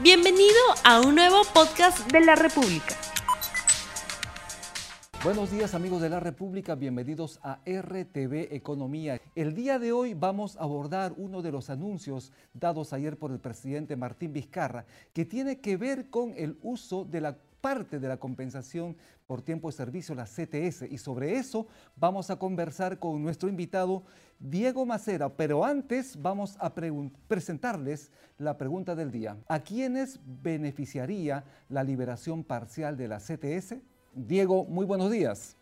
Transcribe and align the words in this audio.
Bienvenido 0.00 0.54
a 0.84 1.00
un 1.00 1.16
nuevo 1.16 1.42
podcast 1.52 2.08
de 2.12 2.20
la 2.20 2.36
República. 2.36 2.94
Buenos 5.24 5.50
días 5.50 5.74
amigos 5.74 6.00
de 6.00 6.08
la 6.08 6.20
República, 6.20 6.76
bienvenidos 6.76 7.40
a 7.42 7.58
RTV 7.66 8.54
Economía. 8.54 9.20
El 9.34 9.56
día 9.56 9.80
de 9.80 9.90
hoy 9.90 10.14
vamos 10.14 10.56
a 10.56 10.60
abordar 10.60 11.14
uno 11.16 11.42
de 11.42 11.50
los 11.50 11.68
anuncios 11.68 12.30
dados 12.54 12.92
ayer 12.92 13.18
por 13.18 13.32
el 13.32 13.40
presidente 13.40 13.96
Martín 13.96 14.32
Vizcarra, 14.32 14.86
que 15.12 15.24
tiene 15.24 15.58
que 15.60 15.76
ver 15.76 16.10
con 16.10 16.32
el 16.36 16.56
uso 16.62 17.04
de 17.04 17.20
la 17.20 17.36
parte 17.60 17.98
de 17.98 18.08
la 18.08 18.16
compensación 18.16 18.96
por 19.26 19.42
tiempo 19.42 19.68
de 19.68 19.76
servicio, 19.76 20.14
la 20.14 20.24
CTS. 20.24 20.90
Y 20.90 20.98
sobre 20.98 21.36
eso 21.36 21.66
vamos 21.96 22.30
a 22.30 22.36
conversar 22.36 22.98
con 22.98 23.22
nuestro 23.22 23.48
invitado 23.48 24.04
Diego 24.38 24.86
Macera. 24.86 25.28
Pero 25.28 25.64
antes 25.64 26.20
vamos 26.20 26.56
a 26.60 26.72
presentarles 27.26 28.10
la 28.38 28.56
pregunta 28.56 28.94
del 28.94 29.10
día. 29.10 29.36
¿A 29.48 29.60
quiénes 29.60 30.20
beneficiaría 30.24 31.44
la 31.68 31.84
liberación 31.84 32.44
parcial 32.44 32.96
de 32.96 33.08
la 33.08 33.18
CTS? 33.18 33.76
Diego, 34.14 34.64
muy 34.64 34.86
buenos 34.86 35.10
días. 35.10 35.57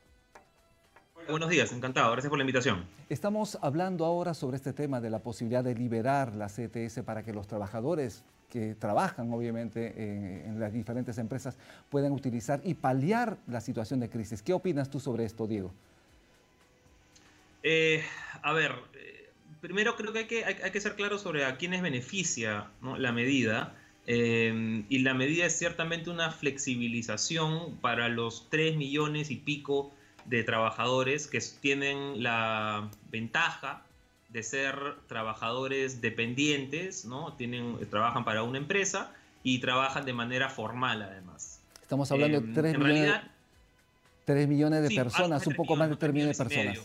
Buenos 1.28 1.50
días, 1.50 1.72
encantado. 1.72 2.12
Gracias 2.12 2.28
por 2.28 2.38
la 2.38 2.44
invitación. 2.44 2.84
Estamos 3.08 3.58
hablando 3.60 4.04
ahora 4.04 4.32
sobre 4.32 4.56
este 4.56 4.72
tema 4.72 5.00
de 5.00 5.10
la 5.10 5.18
posibilidad 5.18 5.64
de 5.64 5.74
liberar 5.74 6.34
la 6.34 6.46
CTS 6.46 7.02
para 7.04 7.24
que 7.24 7.32
los 7.32 7.48
trabajadores 7.48 8.24
que 8.50 8.76
trabajan 8.76 9.32
obviamente 9.32 10.44
en, 10.46 10.60
las 10.60 10.72
diferentes 10.72 11.18
empresas 11.18 11.56
puedan 11.90 12.12
utilizar 12.12 12.60
y 12.64 12.74
paliar 12.74 13.38
la 13.48 13.60
situación 13.60 13.98
de 13.98 14.08
crisis. 14.08 14.40
¿Qué 14.40 14.52
opinas 14.52 14.88
tú 14.88 15.00
sobre 15.00 15.24
esto, 15.24 15.48
Diego? 15.48 15.72
Eh, 17.64 18.04
a 18.42 18.52
ver, 18.52 18.72
eh, 18.94 19.30
primero 19.60 19.96
creo 19.96 20.12
que 20.12 20.20
hay, 20.20 20.26
que 20.26 20.44
hay, 20.44 20.70
que 20.70 20.80
ser 20.80 20.94
claro 20.94 21.18
sobre 21.18 21.44
a 21.44 21.56
quiénes 21.56 21.82
beneficia 21.82 22.70
la 22.82 23.10
medida. 23.10 23.74
Eh, 24.06 24.84
y 24.88 24.98
la 25.00 25.14
medida 25.14 25.46
es 25.46 25.58
ciertamente 25.58 26.10
una 26.10 26.30
flexibilización 26.30 27.78
para 27.78 28.08
los 28.08 28.48
3 28.50 28.76
millones 28.76 29.32
y 29.32 29.36
pico 29.36 29.92
de 30.28 30.42
trabajadores 30.42 31.26
que 31.26 31.40
tienen 31.60 32.22
la 32.22 32.90
ventaja 33.10 33.82
de 34.28 34.42
ser 34.42 34.76
trabajadores 35.06 36.00
dependientes, 36.00 37.04
¿no? 37.04 37.34
Tienen, 37.34 37.78
trabajan 37.88 38.24
para 38.24 38.42
una 38.42 38.58
empresa 38.58 39.14
y 39.42 39.60
trabajan 39.60 40.04
de 40.04 40.12
manera 40.12 40.48
formal 40.50 41.02
además. 41.02 41.60
Estamos 41.80 42.10
hablando 42.10 42.40
de 42.40 42.52
3 42.52 42.78
millones, 42.78 43.20
3 44.24 44.48
millones 44.48 44.88
de 44.88 44.94
personas, 44.94 45.46
un 45.46 45.54
poco 45.54 45.76
más 45.76 45.88
de 45.88 45.96
3 45.96 46.12
millones 46.12 46.36
de 46.36 46.44
personas. 46.44 46.78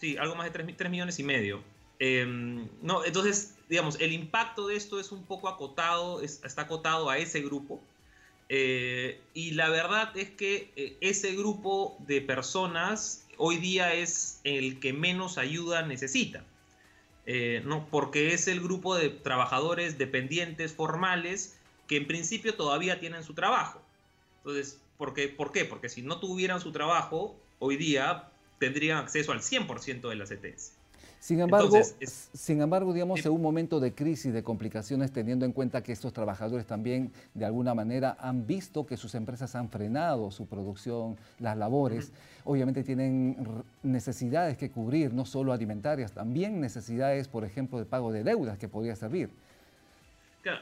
Sí, 0.00 0.16
algo 0.16 0.34
más 0.34 0.46
de 0.46 0.52
3, 0.52 0.76
3 0.76 0.90
millones 0.90 1.18
y 1.18 1.22
medio. 1.22 1.62
Em, 1.98 2.66
no, 2.82 3.04
entonces, 3.04 3.54
digamos, 3.68 4.00
el 4.00 4.12
impacto 4.12 4.66
de 4.66 4.76
esto 4.76 4.98
es 4.98 5.12
un 5.12 5.22
poco 5.24 5.48
acotado, 5.48 6.22
está 6.22 6.62
acotado 6.62 7.10
a 7.10 7.18
ese 7.18 7.40
grupo. 7.42 7.80
Eh, 8.56 9.20
y 9.34 9.50
la 9.50 9.68
verdad 9.68 10.16
es 10.16 10.30
que 10.30 10.70
eh, 10.76 10.96
ese 11.00 11.34
grupo 11.34 11.96
de 12.06 12.20
personas 12.20 13.26
hoy 13.36 13.56
día 13.56 13.94
es 13.94 14.38
el 14.44 14.78
que 14.78 14.92
menos 14.92 15.38
ayuda 15.38 15.82
necesita. 15.82 16.44
Eh, 17.26 17.62
no, 17.64 17.88
porque 17.90 18.32
es 18.32 18.46
el 18.46 18.60
grupo 18.60 18.94
de 18.94 19.10
trabajadores 19.10 19.98
dependientes 19.98 20.72
formales 20.72 21.58
que 21.88 21.96
en 21.96 22.06
principio 22.06 22.54
todavía 22.54 23.00
tienen 23.00 23.24
su 23.24 23.34
trabajo. 23.34 23.82
Entonces, 24.36 24.80
¿por 24.98 25.14
qué? 25.14 25.26
¿Por 25.26 25.50
qué? 25.50 25.64
Porque 25.64 25.88
si 25.88 26.02
no 26.02 26.20
tuvieran 26.20 26.60
su 26.60 26.70
trabajo, 26.70 27.34
hoy 27.58 27.76
día 27.76 28.30
tendrían 28.60 28.98
acceso 28.98 29.32
al 29.32 29.40
100% 29.40 30.08
de 30.08 30.14
las 30.14 30.30
ETS. 30.30 30.74
Sin 31.24 31.40
embargo, 31.40 31.80
sin 32.34 32.60
embargo, 32.60 32.92
digamos, 32.92 33.24
en 33.24 33.32
un 33.32 33.40
momento 33.40 33.80
de 33.80 33.94
crisis, 33.94 34.30
de 34.30 34.42
complicaciones, 34.42 35.10
teniendo 35.10 35.46
en 35.46 35.52
cuenta 35.52 35.82
que 35.82 35.90
estos 35.90 36.12
trabajadores 36.12 36.66
también, 36.66 37.12
de 37.32 37.46
alguna 37.46 37.72
manera, 37.72 38.14
han 38.20 38.46
visto 38.46 38.84
que 38.84 38.98
sus 38.98 39.14
empresas 39.14 39.54
han 39.54 39.70
frenado 39.70 40.30
su 40.30 40.46
producción, 40.46 41.16
las 41.38 41.56
labores, 41.56 42.12
obviamente 42.44 42.84
tienen 42.84 43.38
necesidades 43.82 44.58
que 44.58 44.70
cubrir, 44.70 45.14
no 45.14 45.24
solo 45.24 45.54
alimentarias, 45.54 46.12
también 46.12 46.60
necesidades, 46.60 47.26
por 47.26 47.46
ejemplo, 47.46 47.78
de 47.78 47.86
pago 47.86 48.12
de 48.12 48.22
deudas 48.22 48.58
que 48.58 48.68
podría 48.68 48.94
servir. 48.94 49.30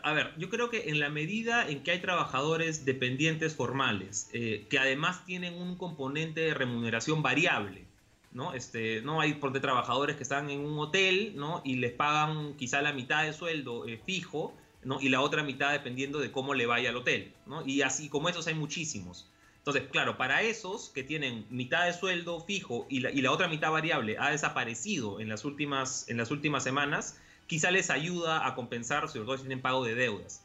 A 0.04 0.12
ver, 0.12 0.32
yo 0.38 0.48
creo 0.48 0.70
que 0.70 0.90
en 0.90 1.00
la 1.00 1.08
medida 1.08 1.68
en 1.68 1.82
que 1.82 1.90
hay 1.90 1.98
trabajadores 1.98 2.84
dependientes 2.84 3.56
formales, 3.56 4.30
eh, 4.32 4.68
que 4.70 4.78
además 4.78 5.26
tienen 5.26 5.54
un 5.54 5.74
componente 5.76 6.40
de 6.40 6.54
remuneración 6.54 7.20
variable, 7.20 7.90
¿no? 8.34 8.54
Este, 8.54 9.02
no 9.02 9.20
hay 9.20 9.34
por 9.34 9.52
de 9.52 9.60
trabajadores 9.60 10.16
que 10.16 10.22
están 10.22 10.50
en 10.50 10.60
un 10.60 10.78
hotel, 10.78 11.34
¿no? 11.36 11.60
Y 11.64 11.76
les 11.76 11.92
pagan 11.92 12.54
quizá 12.54 12.82
la 12.82 12.92
mitad 12.92 13.24
de 13.24 13.32
sueldo 13.32 13.86
eh, 13.86 14.00
fijo, 14.04 14.54
¿no? 14.84 15.00
Y 15.00 15.08
la 15.08 15.20
otra 15.20 15.42
mitad 15.42 15.72
dependiendo 15.72 16.18
de 16.18 16.32
cómo 16.32 16.54
le 16.54 16.66
vaya 16.66 16.90
al 16.90 16.96
hotel, 16.96 17.32
¿no? 17.46 17.64
Y 17.66 17.82
así 17.82 18.08
como 18.08 18.28
esos 18.28 18.46
hay 18.46 18.54
muchísimos. 18.54 19.28
Entonces, 19.58 19.84
claro, 19.92 20.16
para 20.16 20.42
esos 20.42 20.88
que 20.88 21.04
tienen 21.04 21.46
mitad 21.48 21.86
de 21.86 21.92
sueldo 21.92 22.40
fijo 22.40 22.86
y 22.88 23.00
la, 23.00 23.12
y 23.12 23.20
la 23.20 23.30
otra 23.30 23.46
mitad 23.46 23.70
variable 23.70 24.16
ha 24.18 24.30
desaparecido 24.30 25.20
en 25.20 25.28
las 25.28 25.44
últimas, 25.44 26.08
en 26.08 26.16
las 26.16 26.32
últimas 26.32 26.64
semanas, 26.64 27.16
quizá 27.46 27.70
les 27.70 27.90
ayuda 27.90 28.46
a 28.46 28.54
compensar, 28.56 29.08
sobre 29.08 29.24
todo 29.24 29.36
si 29.36 29.42
tienen 29.42 29.62
pago 29.62 29.84
de 29.84 29.94
deudas. 29.94 30.42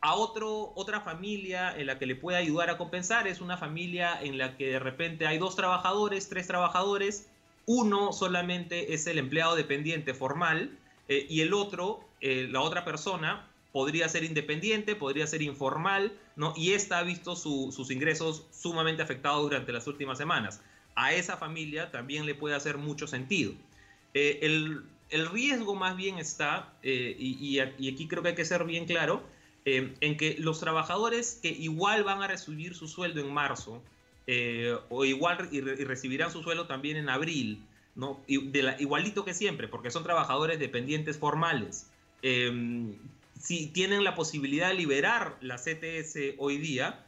A 0.00 0.14
otro, 0.14 0.72
otra 0.74 1.00
familia 1.00 1.76
en 1.76 1.86
la 1.86 1.98
que 1.98 2.06
le 2.06 2.16
puede 2.16 2.38
ayudar 2.38 2.70
a 2.70 2.78
compensar 2.78 3.26
es 3.26 3.40
una 3.40 3.56
familia 3.56 4.20
en 4.20 4.38
la 4.38 4.56
que 4.56 4.68
de 4.68 4.78
repente 4.78 5.26
hay 5.26 5.38
dos 5.38 5.56
trabajadores, 5.56 6.28
tres 6.28 6.46
trabajadores, 6.46 7.28
uno 7.66 8.12
solamente 8.12 8.94
es 8.94 9.06
el 9.06 9.18
empleado 9.18 9.56
dependiente 9.56 10.14
formal 10.14 10.78
eh, 11.08 11.26
y 11.28 11.40
el 11.40 11.52
otro, 11.52 12.00
eh, 12.20 12.48
la 12.50 12.60
otra 12.60 12.84
persona, 12.84 13.48
podría 13.72 14.08
ser 14.08 14.24
independiente, 14.24 14.94
podría 14.96 15.26
ser 15.26 15.42
informal, 15.42 16.12
¿no? 16.36 16.54
Y 16.56 16.72
esta 16.72 16.98
ha 16.98 17.02
visto 17.02 17.36
sus 17.36 17.90
ingresos 17.90 18.44
sumamente 18.50 19.02
afectados 19.02 19.42
durante 19.42 19.72
las 19.72 19.86
últimas 19.86 20.16
semanas. 20.16 20.62
A 20.94 21.12
esa 21.12 21.36
familia 21.36 21.90
también 21.90 22.24
le 22.24 22.34
puede 22.34 22.54
hacer 22.54 22.78
mucho 22.78 23.06
sentido. 23.06 23.52
Eh, 24.14 24.38
el, 24.42 24.82
riesgo 25.30 25.74
más 25.74 25.94
bien 25.96 26.18
está, 26.18 26.72
y 26.82 27.58
aquí 27.60 28.08
creo 28.08 28.22
que 28.22 28.30
hay 28.30 28.34
que 28.34 28.44
ser 28.44 28.64
bien 28.64 28.86
claro, 28.86 29.22
eh, 29.66 29.92
en 30.00 30.16
que 30.16 30.36
los 30.38 30.60
trabajadores 30.60 31.40
que 31.42 31.48
igual 31.48 32.04
van 32.04 32.22
a 32.22 32.28
recibir 32.28 32.76
su 32.76 32.86
sueldo 32.86 33.20
en 33.20 33.34
marzo, 33.34 33.82
eh, 34.28 34.76
o 34.90 35.04
igual 35.04 35.48
y, 35.50 35.60
recibirán 35.60 36.30
su 36.30 36.40
sueldo 36.44 36.68
también 36.68 36.96
en 36.96 37.08
abril, 37.08 37.64
¿no? 37.96 38.20
igualito 38.28 39.24
que 39.24 39.34
siempre, 39.34 39.66
porque 39.66 39.90
son 39.90 40.04
trabajadores 40.04 40.60
dependientes 40.60 41.18
formales. 41.18 41.90
Em, 42.22 42.94
si 43.40 43.66
tienen 43.66 44.04
la 44.04 44.14
posibilidad 44.14 44.68
de 44.68 44.74
liberar 44.74 45.36
la 45.40 45.56
CTS 45.56 46.36
hoy 46.38 46.58
día, 46.58 47.04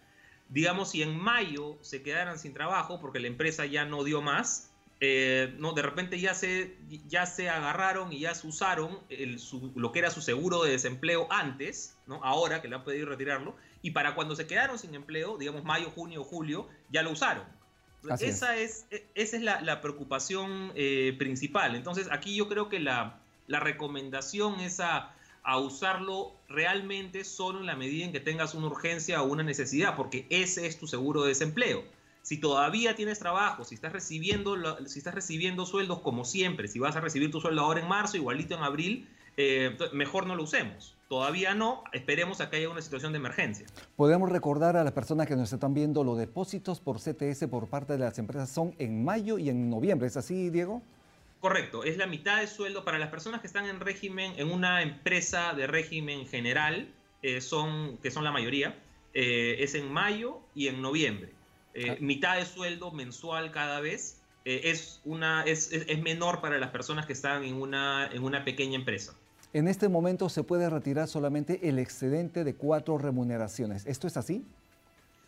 digamos, 0.49 0.91
si 0.91 1.03
en 1.03 1.17
mayo 1.17 1.79
se 1.81 2.03
quedaran 2.03 2.41
sin 2.41 2.55
trabajo 2.55 3.01
porque 3.01 3.21
la 3.21 3.29
empresa 3.29 3.67
ya 3.67 3.85
no 3.85 4.03
dio 4.03 4.21
más, 4.21 4.68
eh, 5.01 5.55
no, 5.59 5.73
de 5.75 5.83
repente 5.83 6.19
ya 6.19 6.35
se, 6.35 6.77
ya 7.07 7.25
se 7.25 7.49
agarraron 7.49 8.13
y 8.13 8.21
ya 8.21 8.35
se 8.35 8.49
usaron 8.49 8.99
lo 9.77 9.93
que 9.93 10.01
era 10.01 10.11
su 10.11 10.21
seguro 10.21 10.65
de 10.65 10.73
desempleo 10.73 11.29
antes, 11.31 11.97
¿no? 12.07 12.23
ahora 12.25 12.61
que 12.61 12.69
le 12.69 12.75
han 12.75 12.85
pedido 12.85 13.07
retirarlo, 13.07 13.55
y 13.81 13.93
para 13.93 14.17
cuando 14.17 14.35
se 14.35 14.49
quedaron 14.49 14.77
sin 14.79 14.95
empleo, 14.97 15.39
digamos 15.39 15.63
mayo, 15.63 15.91
junio, 15.91 16.25
julio, 16.25 16.69
ya 16.91 17.03
lo 17.03 17.13
usaron. 17.13 17.45
esa 18.19 18.57
es. 18.57 18.87
E, 18.91 19.07
esa 19.15 19.37
es 19.37 19.43
la, 19.43 19.81
preocupación 19.81 20.73
eh, 20.75 21.15
principal. 21.17 21.77
Entonces 21.77 22.09
aquí 22.11 22.35
yo 22.35 22.49
creo 22.49 22.69
que 22.69 22.81
la, 22.81 23.21
recomendación 23.47 24.59
es 24.59 24.81
a, 24.81 25.15
a 25.45 25.59
usarlo 25.59 26.33
realmente 26.49 27.23
solo 27.23 27.61
en 27.61 27.67
la 27.67 27.77
medida 27.77 28.05
en 28.05 28.13
que 28.13 28.21
tengas 28.21 28.55
una 28.55 28.67
urgencia 28.67 29.23
o 29.23 29.27
una 29.27 29.45
necesidad, 29.45 29.95
porque 29.95 30.27
ese 30.29 30.67
es 30.67 30.77
tu 30.77 30.89
seguro 30.89 31.23
de 31.23 31.29
desempleo 31.29 31.85
si 32.29 32.37
todavía 32.37 32.95
tienes 32.95 33.19
trabajo, 33.19 33.65
si 33.65 33.75
estás 33.75 33.91
recibiendo, 33.91 34.55
si 34.87 34.99
estás 34.99 35.15
recibiendo 35.15 35.65
sueldos 35.65 36.01
como 36.01 36.27
siempre, 36.27 36.69
si 36.69 36.79
vas 36.79 36.95
a 36.95 37.01
recibir 37.01 37.31
tu 37.31 37.41
sueldo 37.41 37.63
ahora 37.63 37.81
en 37.81 37.89
marzo, 37.89 38.19
igualito 38.19 38.55
en 38.55 38.63
abril, 38.63 39.09
eh, 39.39 39.75
mejor 39.95 40.27
no 40.27 40.37
lo 40.37 40.43
usemos. 40.43 40.95
Todavía 41.09 41.55
no, 41.55 41.85
esperemos 41.91 42.43
a 42.43 42.51
que 42.51 42.57
haya 42.57 42.69
una 42.69 42.83
situación 42.83 43.13
de 43.13 43.19
emergencia. 43.19 43.65
Podemos 43.97 44.29
recordar 44.29 44.77
a 44.77 44.85
las 44.85 44.93
personas 44.93 45.27
que 45.27 45.37
nos 45.37 45.51
están 45.51 45.73
viendo, 45.73 46.05
los 46.05 46.19
depósitos 46.19 46.81
por 46.81 46.99
CTS 46.99 47.47
por 47.47 47.69
parte 47.69 47.95
de 47.95 48.01
las 48.01 48.19
empresas 48.19 48.51
son 48.51 48.75
en 48.79 49.03
mayo 49.03 49.39
y 49.39 49.49
en 49.49 49.71
noviembre, 49.71 50.07
¿es 50.07 50.19
así, 50.19 50.51
Diego? 50.51 50.83
Correcto, 51.41 51.83
es 51.83 51.97
la 51.97 52.07
mitad 52.07 52.43
de 52.43 52.47
sueldo 52.47 52.85
para 52.85 52.99
las 52.99 53.09
personas 53.09 53.41
que 53.41 53.47
están 53.47 53.65
en 53.65 53.81
régimen, 53.81 54.35
en 54.37 54.51
una 54.51 54.83
empresa 54.83 55.55
de 55.55 55.67
régimen 55.67 56.27
general, 56.27 56.93
eh, 57.23 57.41
son, 57.41 57.97
que 58.03 58.11
son 58.11 58.23
la 58.23 58.33
mayoría, 58.33 58.79
eh, 59.15 59.57
es 59.61 59.75
en 59.75 59.91
mayo 59.91 60.41
y 60.55 60.69
en 60.69 60.83
noviembre. 60.83 61.38
Eh, 61.75 61.91
ah. 61.91 61.97
mitad 62.01 62.37
de 62.37 62.47
sueldo 62.47 62.91
mensual 62.93 63.51
cada 63.51 63.81
vez, 63.81 64.21
eh, 64.45 64.63
es, 64.65 65.01
una, 65.05 65.43
es, 65.45 65.73
es, 65.73 66.01
menor 66.03 66.41
para 66.41 66.59
las 66.59 66.71
personas 66.71 67.07
que 67.07 67.13
están 67.13 67.45
en 67.45 67.55
una, 67.55 68.09
en 68.13 68.25
una 68.25 68.45
pequeña 68.45 68.77
empresa. 68.77 69.15
En 69.53 69.69
este 69.69 69.89
momento 69.89 70.29
se 70.29 70.43
puede 70.43 70.69
retirar 70.69 71.09
solamente 71.09 71.69
el 71.69 71.79
excedente 71.79 72.45
de 72.45 72.55
cuatro 72.55 72.99
remuneraciones. 72.99 73.87
¿Esto 73.87 74.07
es 74.07 74.17
así? 74.17 74.45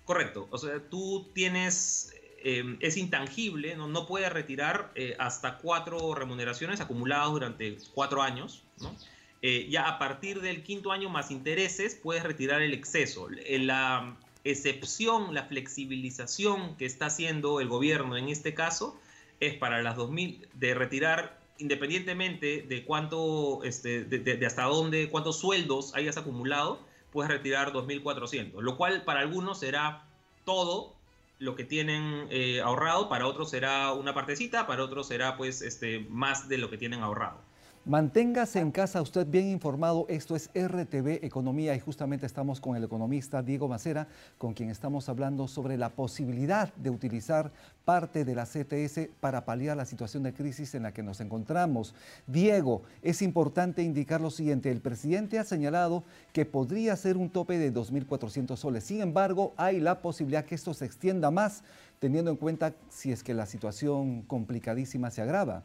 Correcto. 0.04 0.48
O 0.50 0.58
sea, 0.58 0.80
tú 0.90 1.28
tienes, 1.34 2.14
eh, 2.44 2.76
es 2.80 2.96
intangible, 2.96 3.76
no, 3.76 3.88
no 3.88 4.06
puedes 4.06 4.32
retirar 4.32 4.92
hasta 5.18 5.58
cuatro 5.58 6.14
remuneraciones 6.14 6.80
acumuladas 6.80 7.30
durante 7.30 7.78
cuatro 7.94 8.22
años, 8.22 8.62
¿no? 8.80 8.94
eh, 9.42 9.66
ya 9.70 9.88
a 9.88 9.98
partir 9.98 10.40
del 10.40 10.62
quinto 10.62 10.92
año 10.92 11.08
más 11.08 11.30
intereses 11.30 11.94
puedes 11.94 12.22
retirar 12.22 12.60
el 12.60 12.74
exceso. 12.74 13.28
La 13.30 14.16
excepción, 14.44 15.34
la 15.34 15.44
flexibilización 15.44 16.76
que 16.76 16.86
está 16.86 17.06
haciendo 17.06 17.60
el 17.60 17.68
gobierno 17.68 18.16
en 18.16 18.28
este 18.28 18.54
caso 18.54 18.98
es 19.40 19.54
para 19.54 19.82
las 19.82 19.96
2000 19.96 20.48
de 20.54 20.74
retirar 20.74 21.40
independientemente 21.58 22.62
de 22.62 22.84
cuánto, 22.84 23.62
este, 23.64 24.04
de, 24.04 24.46
hasta 24.46 24.64
dónde, 24.64 25.10
cuántos 25.10 25.38
sueldos 25.38 25.94
hayas 25.94 26.16
acumulado, 26.16 26.80
puedes 27.12 27.30
retirar 27.30 27.72
2.400, 27.72 28.62
lo 28.62 28.76
cual 28.76 29.02
para 29.04 29.20
algunos 29.20 29.60
será 29.60 30.04
todo 30.44 30.94
lo 31.38 31.54
que 31.56 31.64
tienen 31.64 32.26
eh, 32.30 32.60
ahorrado, 32.60 33.08
para 33.08 33.26
otros 33.26 33.50
será 33.50 33.92
una 33.92 34.14
partecita, 34.14 34.66
para 34.66 34.82
otros 34.82 35.08
será 35.08 35.36
pues 35.36 35.62
este, 35.62 36.00
más 36.08 36.48
de 36.48 36.58
lo 36.58 36.70
que 36.70 36.78
tienen 36.78 37.02
ahorrado. 37.02 37.38
Manténgase 37.86 38.60
en 38.60 38.72
casa 38.72 39.00
usted 39.00 39.26
bien 39.26 39.48
informado. 39.48 40.04
Esto 40.10 40.36
es 40.36 40.50
RTV 40.54 41.24
Economía 41.24 41.74
y 41.74 41.80
justamente 41.80 42.26
estamos 42.26 42.60
con 42.60 42.76
el 42.76 42.84
economista 42.84 43.42
Diego 43.42 43.68
Macera, 43.68 44.06
con 44.36 44.52
quien 44.52 44.68
estamos 44.68 45.08
hablando 45.08 45.48
sobre 45.48 45.78
la 45.78 45.88
posibilidad 45.88 46.74
de 46.74 46.90
utilizar 46.90 47.50
parte 47.86 48.26
de 48.26 48.34
la 48.34 48.44
CTS 48.44 49.08
para 49.18 49.46
paliar 49.46 49.78
la 49.78 49.86
situación 49.86 50.22
de 50.24 50.34
crisis 50.34 50.74
en 50.74 50.82
la 50.82 50.92
que 50.92 51.02
nos 51.02 51.22
encontramos. 51.22 51.94
Diego, 52.26 52.82
es 53.00 53.22
importante 53.22 53.82
indicar 53.82 54.20
lo 54.20 54.30
siguiente. 54.30 54.70
El 54.70 54.82
presidente 54.82 55.38
ha 55.38 55.44
señalado 55.44 56.04
que 56.34 56.44
podría 56.44 56.94
ser 56.96 57.16
un 57.16 57.30
tope 57.30 57.56
de 57.56 57.72
2.400 57.72 58.56
soles. 58.56 58.84
Sin 58.84 59.00
embargo, 59.00 59.54
hay 59.56 59.80
la 59.80 60.02
posibilidad 60.02 60.44
que 60.44 60.54
esto 60.54 60.74
se 60.74 60.84
extienda 60.84 61.30
más, 61.30 61.64
teniendo 61.98 62.30
en 62.30 62.36
cuenta 62.36 62.74
si 62.90 63.10
es 63.10 63.22
que 63.22 63.32
la 63.32 63.46
situación 63.46 64.20
complicadísima 64.20 65.10
se 65.10 65.22
agrava. 65.22 65.62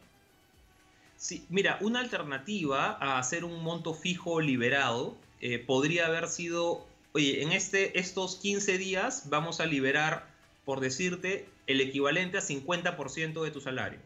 Sí, 1.16 1.46
mira, 1.48 1.78
una 1.80 2.00
alternativa 2.00 2.98
a 3.00 3.18
hacer 3.18 3.44
un 3.44 3.62
monto 3.62 3.94
fijo 3.94 4.40
liberado 4.40 5.16
eh, 5.40 5.58
podría 5.58 6.06
haber 6.06 6.28
sido, 6.28 6.86
oye, 7.12 7.42
en 7.42 7.52
este, 7.52 7.98
estos 7.98 8.36
15 8.36 8.78
días 8.78 9.28
vamos 9.28 9.60
a 9.60 9.66
liberar, 9.66 10.28
por 10.64 10.80
decirte, 10.80 11.48
el 11.66 11.80
equivalente 11.80 12.38
a 12.38 12.42
50% 12.42 13.42
de 13.42 13.50
tu 13.50 13.60
salario. 13.60 13.98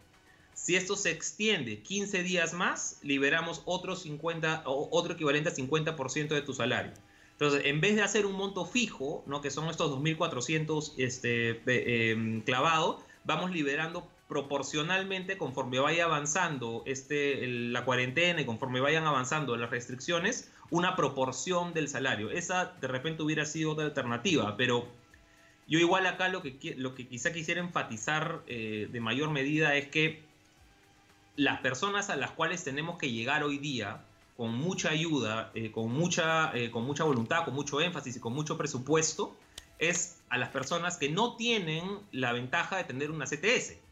Si 0.54 0.76
esto 0.76 0.96
se 0.96 1.10
extiende 1.10 1.80
15 1.80 2.22
días 2.22 2.52
más, 2.52 2.98
liberamos 3.02 3.62
otro, 3.64 3.96
50, 3.96 4.64
otro 4.66 5.14
equivalente 5.14 5.48
a 5.48 5.54
50% 5.54 6.28
de 6.28 6.42
tu 6.42 6.52
salario. 6.52 6.92
Entonces, 7.32 7.62
en 7.64 7.80
vez 7.80 7.96
de 7.96 8.02
hacer 8.02 8.26
un 8.26 8.34
monto 8.34 8.66
fijo, 8.66 9.24
¿no? 9.26 9.40
que 9.40 9.50
son 9.50 9.68
estos 9.70 9.90
2.400 9.92 10.92
este, 10.98 11.62
eh, 11.66 12.42
clavados, 12.44 13.02
vamos 13.24 13.50
liberando 13.50 14.06
proporcionalmente 14.30 15.36
conforme 15.36 15.80
vaya 15.80 16.04
avanzando 16.04 16.84
este, 16.86 17.44
la 17.48 17.84
cuarentena 17.84 18.40
y 18.40 18.46
conforme 18.46 18.80
vayan 18.80 19.04
avanzando 19.04 19.56
las 19.56 19.70
restricciones, 19.70 20.52
una 20.70 20.94
proporción 20.94 21.74
del 21.74 21.88
salario. 21.88 22.30
Esa 22.30 22.66
de 22.80 22.86
repente 22.86 23.24
hubiera 23.24 23.44
sido 23.44 23.72
otra 23.72 23.86
alternativa, 23.86 24.56
pero 24.56 24.86
yo 25.66 25.80
igual 25.80 26.06
acá 26.06 26.28
lo 26.28 26.42
que, 26.42 26.76
lo 26.78 26.94
que 26.94 27.08
quizá 27.08 27.32
quisiera 27.32 27.60
enfatizar 27.60 28.42
eh, 28.46 28.88
de 28.92 29.00
mayor 29.00 29.30
medida 29.30 29.74
es 29.74 29.88
que 29.88 30.22
las 31.34 31.58
personas 31.60 32.08
a 32.08 32.14
las 32.14 32.30
cuales 32.30 32.62
tenemos 32.62 32.98
que 32.98 33.10
llegar 33.10 33.42
hoy 33.42 33.58
día 33.58 34.04
con 34.36 34.54
mucha 34.54 34.90
ayuda, 34.90 35.50
eh, 35.54 35.72
con, 35.72 35.90
mucha, 35.90 36.56
eh, 36.56 36.70
con 36.70 36.84
mucha 36.84 37.02
voluntad, 37.02 37.44
con 37.44 37.54
mucho 37.54 37.80
énfasis 37.80 38.18
y 38.18 38.20
con 38.20 38.32
mucho 38.32 38.56
presupuesto, 38.56 39.36
es 39.80 40.20
a 40.28 40.38
las 40.38 40.50
personas 40.50 40.98
que 40.98 41.08
no 41.08 41.34
tienen 41.34 41.98
la 42.12 42.32
ventaja 42.32 42.76
de 42.76 42.84
tener 42.84 43.10
una 43.10 43.24
CTS 43.24 43.89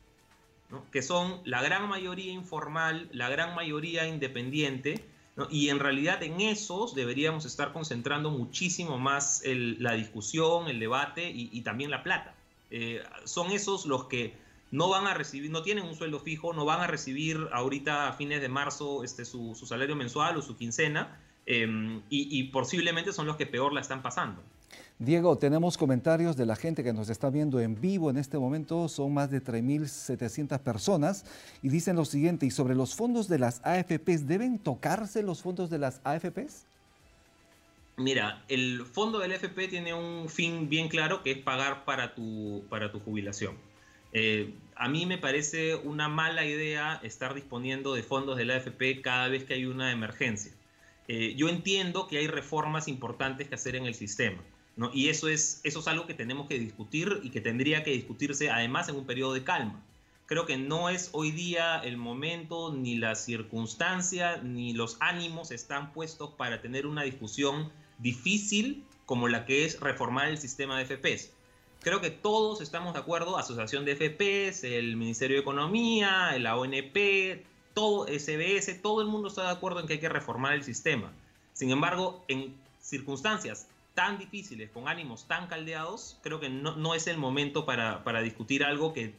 que 0.92 1.02
son 1.02 1.40
la 1.44 1.62
gran 1.62 1.88
mayoría 1.88 2.32
informal, 2.32 3.08
la 3.12 3.28
gran 3.28 3.54
mayoría 3.54 4.06
independiente, 4.06 5.04
y 5.50 5.68
en 5.68 5.78
realidad 5.78 6.22
en 6.22 6.40
esos 6.40 6.94
deberíamos 6.94 7.44
estar 7.44 7.72
concentrando 7.72 8.30
muchísimo 8.30 8.98
más 8.98 9.42
la 9.44 9.92
discusión, 9.92 10.68
el 10.68 10.80
debate 10.80 11.30
y, 11.30 11.60
también 11.62 11.90
la 11.90 12.02
plata. 12.02 12.34
Eh, 12.70 13.02
son 13.24 13.52
esos 13.52 13.86
los 13.86 14.04
que 14.06 14.34
no 14.70 14.88
van 14.88 15.06
a 15.06 15.14
recibir, 15.14 15.50
no 15.50 15.62
tienen 15.62 15.84
un 15.84 15.94
sueldo 15.94 16.18
fijo, 16.18 16.52
no 16.52 16.64
van 16.64 16.80
a 16.80 16.86
recibir 16.86 17.48
ahorita 17.52 18.08
a 18.08 18.12
fines 18.12 18.40
de 18.40 18.48
marzo 18.48 19.04
este, 19.04 19.24
su, 19.24 19.54
salario 19.54 19.94
mensual 19.94 20.36
o 20.36 20.42
su 20.42 20.56
quincena, 20.56 21.20
em, 21.46 22.02
y 22.10 22.42
posiblemente 22.44 23.12
son 23.12 23.26
los 23.26 23.36
que 23.36 23.46
peor 23.46 23.72
la 23.72 23.80
están 23.80 24.02
pasando. 24.02 24.42
Diego, 25.00 25.38
tenemos 25.38 25.78
comentarios 25.78 26.36
de 26.36 26.44
la 26.44 26.56
gente 26.56 26.82
que 26.82 26.92
nos 26.92 27.08
está 27.08 27.30
viendo 27.30 27.60
en 27.60 27.80
vivo 27.80 28.10
en 28.10 28.16
este 28.16 28.36
momento, 28.36 28.88
son 28.88 29.14
más 29.14 29.30
de 29.30 29.40
3.700 29.40 30.58
personas 30.58 31.24
y 31.62 31.68
dicen 31.68 31.94
lo 31.94 32.04
siguiente, 32.04 32.46
y 32.46 32.50
sobre 32.50 32.74
los 32.74 32.96
fondos 32.96 33.28
de 33.28 33.38
las 33.38 33.60
AFPs, 33.64 34.26
¿deben 34.26 34.58
tocarse 34.58 35.22
los 35.22 35.40
fondos 35.40 35.70
de 35.70 35.78
las 35.78 36.00
AFPs? 36.02 36.66
Mira, 37.96 38.42
el 38.48 38.84
fondo 38.86 39.20
del 39.20 39.30
AFP 39.30 39.68
tiene 39.68 39.94
un 39.94 40.28
fin 40.28 40.68
bien 40.68 40.88
claro 40.88 41.22
que 41.22 41.30
es 41.30 41.38
pagar 41.38 41.84
para 41.84 42.16
tu, 42.16 42.64
para 42.68 42.90
tu 42.90 42.98
jubilación. 42.98 43.54
Eh, 44.12 44.52
a 44.74 44.88
mí 44.88 45.06
me 45.06 45.18
parece 45.18 45.76
una 45.76 46.08
mala 46.08 46.44
idea 46.44 46.98
estar 47.04 47.34
disponiendo 47.34 47.94
de 47.94 48.02
fondos 48.02 48.36
del 48.36 48.50
AFP 48.50 49.00
cada 49.00 49.28
vez 49.28 49.44
que 49.44 49.54
hay 49.54 49.64
una 49.64 49.92
emergencia. 49.92 50.50
Eh, 51.06 51.34
yo 51.36 51.48
entiendo 51.48 52.08
que 52.08 52.18
hay 52.18 52.26
reformas 52.26 52.88
importantes 52.88 53.48
que 53.48 53.54
hacer 53.54 53.76
en 53.76 53.86
el 53.86 53.94
sistema 53.94 54.42
y 54.92 55.08
eso 55.08 55.28
es, 55.28 55.60
eso 55.64 55.80
es 55.80 55.88
algo 55.88 56.06
que 56.06 56.14
tenemos 56.14 56.46
que 56.46 56.58
discutir 56.58 57.20
y 57.22 57.30
que 57.30 57.40
tendría 57.40 57.82
que 57.82 57.90
discutirse 57.90 58.50
además 58.50 58.88
en 58.88 58.96
un 58.96 59.06
periodo 59.06 59.34
de 59.34 59.42
calma. 59.42 59.82
Creo 60.26 60.46
que 60.46 60.56
no 60.56 60.88
es 60.90 61.08
hoy 61.12 61.30
día 61.30 61.78
el 61.78 61.96
momento, 61.96 62.72
ni 62.72 62.96
la 62.96 63.14
circunstancia, 63.14 64.36
ni 64.42 64.75
los 64.75 64.96
ánimos 65.00 65.50
están 65.50 65.92
puestos 65.92 66.30
para 66.30 66.60
tener 66.60 66.86
una 66.86 67.02
discusión 67.02 67.72
difícil 67.98 68.84
como 69.06 69.26
la 69.26 69.46
que 69.46 69.64
es 69.64 69.80
reformar 69.80 70.28
el 70.28 70.38
sistema 70.38 70.78
de 70.78 70.84
FPS. 70.84 71.30
Creo 71.80 72.00
que 72.00 72.10
todos 72.10 72.60
estamos 72.60 72.92
de 72.92 73.00
acuerdo, 73.00 73.38
Asociación 73.38 73.84
de 73.84 73.96
FPS, 73.96 74.64
el 74.64 74.96
Ministerio 74.96 75.38
de 75.38 75.40
Economía, 75.40 76.38
la 76.38 76.56
ONP, 76.56 77.44
todo 77.72 78.06
SBS, 78.06 78.82
todo 78.82 79.00
el 79.00 79.08
mundo 79.08 79.28
está 79.28 79.44
de 79.44 79.50
acuerdo 79.50 79.80
en 79.80 79.86
que 79.86 79.94
hay 79.94 80.00
que 80.00 80.08
reformar 80.08 80.52
el 80.54 80.62
sistema. 80.62 81.10
Sin 81.52 81.70
embargo, 81.70 82.25
en 82.28 82.54
circunstancias 82.80 83.66
tan 83.98 84.16
difíciles, 84.16 84.70
con 84.70 84.86
ánimos 84.86 85.26
tan 85.26 85.48
caldeados, 85.48 86.20
creo 86.22 86.38
que 86.38 86.48
no, 86.48 86.94
es 86.94 87.08
el 87.08 87.18
momento 87.18 87.66
para, 87.66 88.20
discutir 88.22 88.62
algo 88.62 88.92
que 88.92 89.12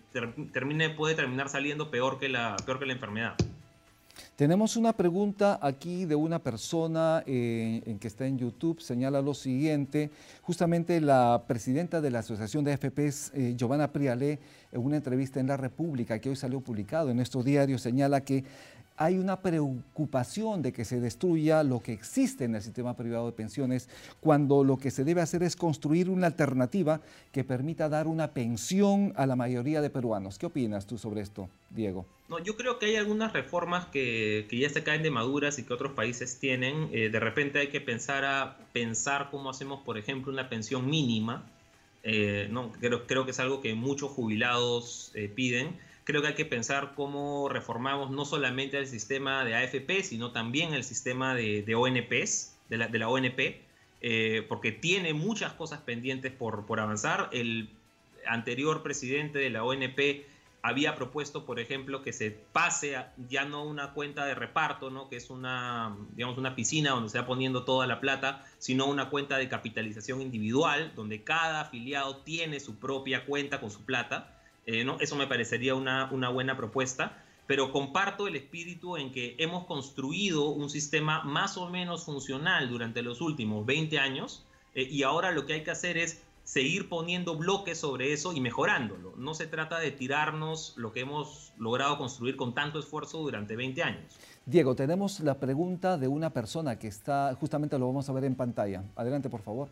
termine, 0.54 0.90
puede 0.90 1.16
terminar 1.16 1.50
saliendo 1.50 1.92
peor 1.92 2.18
que, 2.18 2.30
la, 2.30 2.56
peor 2.66 2.80
que 2.80 2.86
la 2.86 2.94
enfermedad. 2.94 3.36
Tenemos 4.38 4.78
una 4.78 4.94
pregunta 4.94 5.60
aquí 5.62 6.06
de 6.06 6.16
una 6.16 6.40
persona 6.40 7.24
eh, 7.28 7.82
en 7.86 8.00
que 8.00 8.08
está 8.08 8.26
en 8.26 8.38
YouTube, 8.38 8.80
señala 8.80 9.22
lo 9.22 9.34
siguiente, 9.34 10.12
justamente 10.44 11.02
la 11.02 11.44
presidenta 11.46 12.00
de 12.00 12.12
la 12.12 12.20
Asociación 12.20 12.64
de 12.64 12.78
FPs, 12.78 13.34
eh, 13.34 13.56
Giovanna 13.58 13.92
Prialé, 13.92 14.40
en 14.72 14.82
una 14.82 14.96
entrevista 14.96 15.42
en 15.42 15.48
La 15.48 15.58
República 15.58 16.20
que 16.20 16.30
hoy 16.30 16.38
salió 16.38 16.62
publicado 16.62 17.10
en 17.10 17.20
estos 17.20 17.44
diarios, 17.44 17.82
señala 17.82 18.22
que 18.22 18.46
hay 19.00 19.18
una 19.18 19.42
preocupación 19.42 20.62
de 20.62 20.74
que 20.74 20.84
se 20.84 21.00
destruya 21.00 21.64
lo 21.64 21.80
que 21.80 21.94
existe 21.94 22.44
en 22.44 22.56
el 22.56 22.62
sistema 22.62 22.98
privado 22.98 23.28
de 23.28 23.32
pensiones, 23.32 23.88
cuando 24.20 24.66
lo 24.66 24.76
que 24.76 24.92
se 24.92 25.06
debe 25.06 25.22
hacer 25.22 25.42
es 25.42 25.56
construir 25.56 26.10
una 26.10 26.28
alternativa 26.28 27.00
que 27.32 27.46
permita 27.46 27.88
dar 27.88 28.08
una 28.08 28.34
pensión 28.34 29.14
a 29.16 29.26
la 29.26 29.38
mayoría 29.38 29.80
de 29.80 29.90
peruanos. 29.90 30.38
¿Qué 30.38 30.48
opinas 30.48 30.86
tú 30.86 30.98
sobre 30.98 31.22
esto, 31.22 31.48
Diego? 31.70 32.06
No, 32.28 32.44
yo 32.44 32.58
creo 32.58 32.78
que 32.78 32.88
hay 32.88 32.98
algunas 32.98 33.32
reformas 33.32 33.86
que, 33.86 34.46
ya 34.52 34.70
se 34.70 34.84
caen 34.84 35.02
de 35.02 35.12
maduras 35.12 35.58
y 35.60 35.64
que 35.64 35.74
otros 35.74 35.94
países 35.94 36.38
tienen. 36.38 36.90
Eh, 36.92 37.08
de 37.08 37.20
repente 37.22 37.60
hay 37.60 37.68
que 37.68 37.80
pensar 37.80 38.26
a 38.26 38.58
pensar 38.74 39.30
cómo 39.32 39.50
hacemos, 39.50 39.80
por 39.80 39.98
ejemplo, 39.98 40.34
una 40.34 40.50
pensión 40.50 40.90
mínima. 40.90 41.50
Eh, 42.04 42.50
no, 42.52 42.74
creo, 42.74 43.08
creo 43.08 43.24
que 43.24 43.32
es 43.32 43.40
algo 43.40 43.62
que 43.62 43.74
muchos 43.76 44.12
jubilados 44.12 45.14
eh, 45.16 45.32
piden 45.34 45.78
creo 46.10 46.24
que 46.24 46.30
hay 46.30 46.34
que 46.34 46.46
pensar 46.46 46.94
cómo 46.96 47.50
reformamos 47.50 48.10
no 48.10 48.26
solamente 48.26 48.80
el 48.80 48.88
sistema 48.88 49.46
de 49.46 49.54
AFP, 49.54 50.02
sino 50.02 50.32
también 50.32 50.74
el 50.74 50.84
sistema 50.84 51.36
de, 51.36 51.76
ONPs, 51.76 52.58
de 52.68 52.78
la, 52.78 52.88
de 52.88 52.98
la 52.98 53.10
ONP, 53.10 53.40
eh, 54.02 54.44
porque 54.50 54.72
tiene 54.72 55.14
muchas 55.14 55.54
cosas 55.54 55.82
pendientes 55.82 56.32
por, 56.32 56.66
por 56.66 56.80
avanzar. 56.80 57.30
El 57.32 57.70
anterior 58.26 58.82
presidente 58.82 59.38
de 59.38 59.52
la 59.52 59.64
ONP 59.64 60.26
había 60.64 60.96
propuesto, 60.96 61.46
por 61.46 61.60
ejemplo, 61.60 62.02
que 62.02 62.12
se 62.12 62.32
pase 62.32 62.98
ya 63.30 63.46
no 63.46 63.64
una 63.64 63.94
cuenta 63.94 64.26
de 64.26 64.34
reparto, 64.34 64.90
¿no? 64.90 65.10
que 65.10 65.16
es 65.16 65.30
una, 65.30 65.96
digamos, 66.16 66.40
una 66.40 66.56
piscina 66.56 66.90
donde 66.90 67.10
se 67.10 67.20
va 67.20 67.28
poniendo 67.28 67.66
toda 67.66 67.86
la 67.86 68.00
plata, 68.00 68.44
sino 68.58 68.88
una 68.88 69.12
cuenta 69.12 69.38
de 69.38 69.48
capitalización 69.48 70.24
individual, 70.24 70.92
donde 70.96 71.24
cada 71.24 71.62
afiliado 71.62 72.18
tiene 72.18 72.60
su 72.60 72.80
propia 72.80 73.26
cuenta 73.26 73.60
con 73.60 73.70
su 73.70 73.86
plata 73.86 74.39
eh, 74.72 74.84
¿no? 74.84 74.98
Eso 75.00 75.16
me 75.16 75.26
parecería 75.26 75.74
una, 75.74 76.30
buena 76.30 76.56
propuesta, 76.56 77.24
pero 77.48 77.72
comparto 77.72 78.28
el 78.28 78.36
espíritu 78.36 78.98
en 78.98 79.12
que 79.12 79.36
hemos 79.40 79.66
construido 79.66 80.50
un 80.50 80.70
sistema 80.70 81.24
más 81.24 81.58
o 81.58 81.72
menos 81.72 82.06
funcional 82.06 82.70
durante 82.70 83.02
los 83.02 83.20
últimos 83.20 83.66
20 83.66 83.98
años 83.98 84.46
eh, 84.76 84.84
y 84.84 85.02
ahora 85.02 85.32
lo 85.32 85.48
que 85.48 85.54
hay 85.54 85.64
que 85.64 85.72
hacer 85.72 85.98
es 85.98 86.22
seguir 86.44 86.88
poniendo 86.88 87.36
bloques 87.36 87.80
sobre 87.80 88.14
eso 88.14 88.32
y 88.32 88.42
mejorándolo. 88.42 89.16
No 89.18 89.34
se 89.34 89.48
trata 89.48 89.80
de 89.80 89.90
tirarnos 89.90 90.76
lo 90.78 90.94
que 90.94 91.00
hemos 91.00 91.52
logrado 91.58 91.98
construir 91.98 92.36
con 92.36 92.54
tanto 92.54 92.78
esfuerzo 92.78 93.18
durante 93.18 93.56
20 93.56 93.82
años. 93.82 94.20
Diego, 94.46 94.76
tenemos 94.76 95.20
la 95.22 95.40
pregunta 95.40 95.98
de 95.98 96.08
una 96.08 96.30
persona 96.30 96.78
que 96.78 96.88
está, 96.88 97.36
justamente 97.40 97.80
lo 97.80 97.88
vamos 97.88 98.08
a 98.08 98.14
ver 98.14 98.24
en 98.24 98.36
pantalla. 98.36 98.84
Adelante, 98.96 99.32
por 99.32 99.42
favor. 99.42 99.70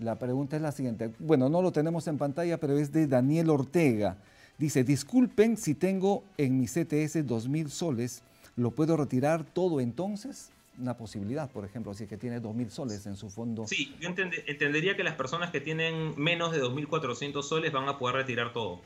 La 0.00 0.18
pregunta 0.18 0.56
es 0.56 0.62
la 0.62 0.72
siguiente. 0.72 1.12
Bueno, 1.18 1.48
no 1.48 1.62
lo 1.62 1.72
tenemos 1.72 2.06
en 2.08 2.18
pantalla, 2.18 2.58
pero 2.58 2.78
es 2.78 2.90
de 2.90 3.06
Daniel 3.06 3.50
Ortega. 3.50 4.16
Dice, 4.58 4.82
disculpen 4.82 5.56
si 5.56 5.74
tengo 5.74 6.24
en 6.38 6.58
mi 6.58 6.66
CTS 6.66 7.26
2.000 7.26 7.68
soles, 7.68 8.22
¿lo 8.56 8.70
puedo 8.70 8.96
retirar 8.96 9.44
todo 9.44 9.80
entonces? 9.80 10.50
una 10.80 10.96
posibilidad, 10.96 11.50
por 11.50 11.64
ejemplo, 11.64 11.92
si 11.94 12.04
es 12.04 12.08
que 12.08 12.16
tiene 12.16 12.40
2.000 12.40 12.70
soles 12.70 13.06
en 13.06 13.16
su 13.16 13.28
fondo. 13.28 13.66
Sí, 13.66 13.94
yo 14.00 14.08
entendería 14.08 14.96
que 14.96 15.04
las 15.04 15.14
personas 15.14 15.50
que 15.50 15.60
tienen 15.60 16.14
menos 16.16 16.52
de 16.52 16.62
2.400 16.62 17.42
soles 17.42 17.72
van 17.72 17.88
a 17.88 17.98
poder 17.98 18.16
retirar 18.16 18.52
todo. 18.52 18.80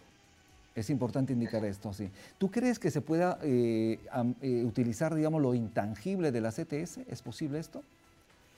Es 0.75 0.91
importante 0.91 1.33
indicar 1.33 1.65
esto, 1.65 1.93
sí. 1.93 2.11
¿Tú 2.37 2.51
crees 2.51 2.81
que 2.81 2.91
se 2.91 3.01
pueda 3.01 3.39
eh, 3.43 4.01
eh, 4.43 4.65
utilizar, 4.65 5.15
digamos, 5.15 5.41
lo 5.41 5.55
intangible 5.55 6.33
de 6.33 6.41
la 6.41 6.51
CTS? 6.51 6.99
¿Es 7.09 7.23
posible 7.23 7.61
esto? 7.61 7.85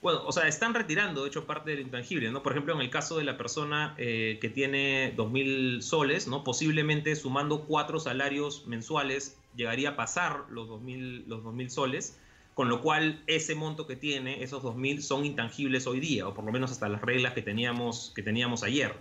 O 0.06 0.32
sea, 0.32 0.48
están 0.48 0.74
retirando, 0.74 1.22
de 1.22 1.28
hecho, 1.28 1.46
parte 1.46 1.72
del 1.72 1.80
intangible, 1.80 2.30
¿no? 2.30 2.42
Por 2.42 2.52
ejemplo, 2.52 2.74
en 2.74 2.80
el 2.80 2.90
caso 2.90 3.18
de 3.18 3.24
la 3.24 3.36
persona 3.36 3.94
eh, 3.98 4.38
que 4.40 4.48
tiene 4.48 5.14
2.000 5.16 5.80
soles, 5.82 6.28
¿no? 6.28 6.44
Posiblemente 6.44 7.14
sumando 7.16 7.62
cuatro 7.62 7.98
salarios 8.00 8.66
mensuales 8.66 9.36
llegaría 9.56 9.90
a 9.90 9.96
pasar 9.96 10.44
los 10.50 10.68
2.000 10.68 11.26
los 11.26 11.72
soles, 11.72 12.18
con 12.54 12.68
lo 12.68 12.80
cual 12.82 13.22
ese 13.26 13.54
monto 13.54 13.86
que 13.86 13.96
tiene, 13.96 14.42
esos 14.42 14.62
2.000, 14.62 15.00
son 15.00 15.26
intangibles 15.26 15.86
hoy 15.86 16.00
día, 16.00 16.26
o 16.26 16.34
por 16.34 16.44
lo 16.44 16.52
menos 16.52 16.70
hasta 16.70 16.88
las 16.88 17.02
reglas 17.02 17.34
que 17.34 17.42
teníamos, 17.42 18.12
que 18.14 18.22
teníamos 18.22 18.62
ayer. 18.62 18.94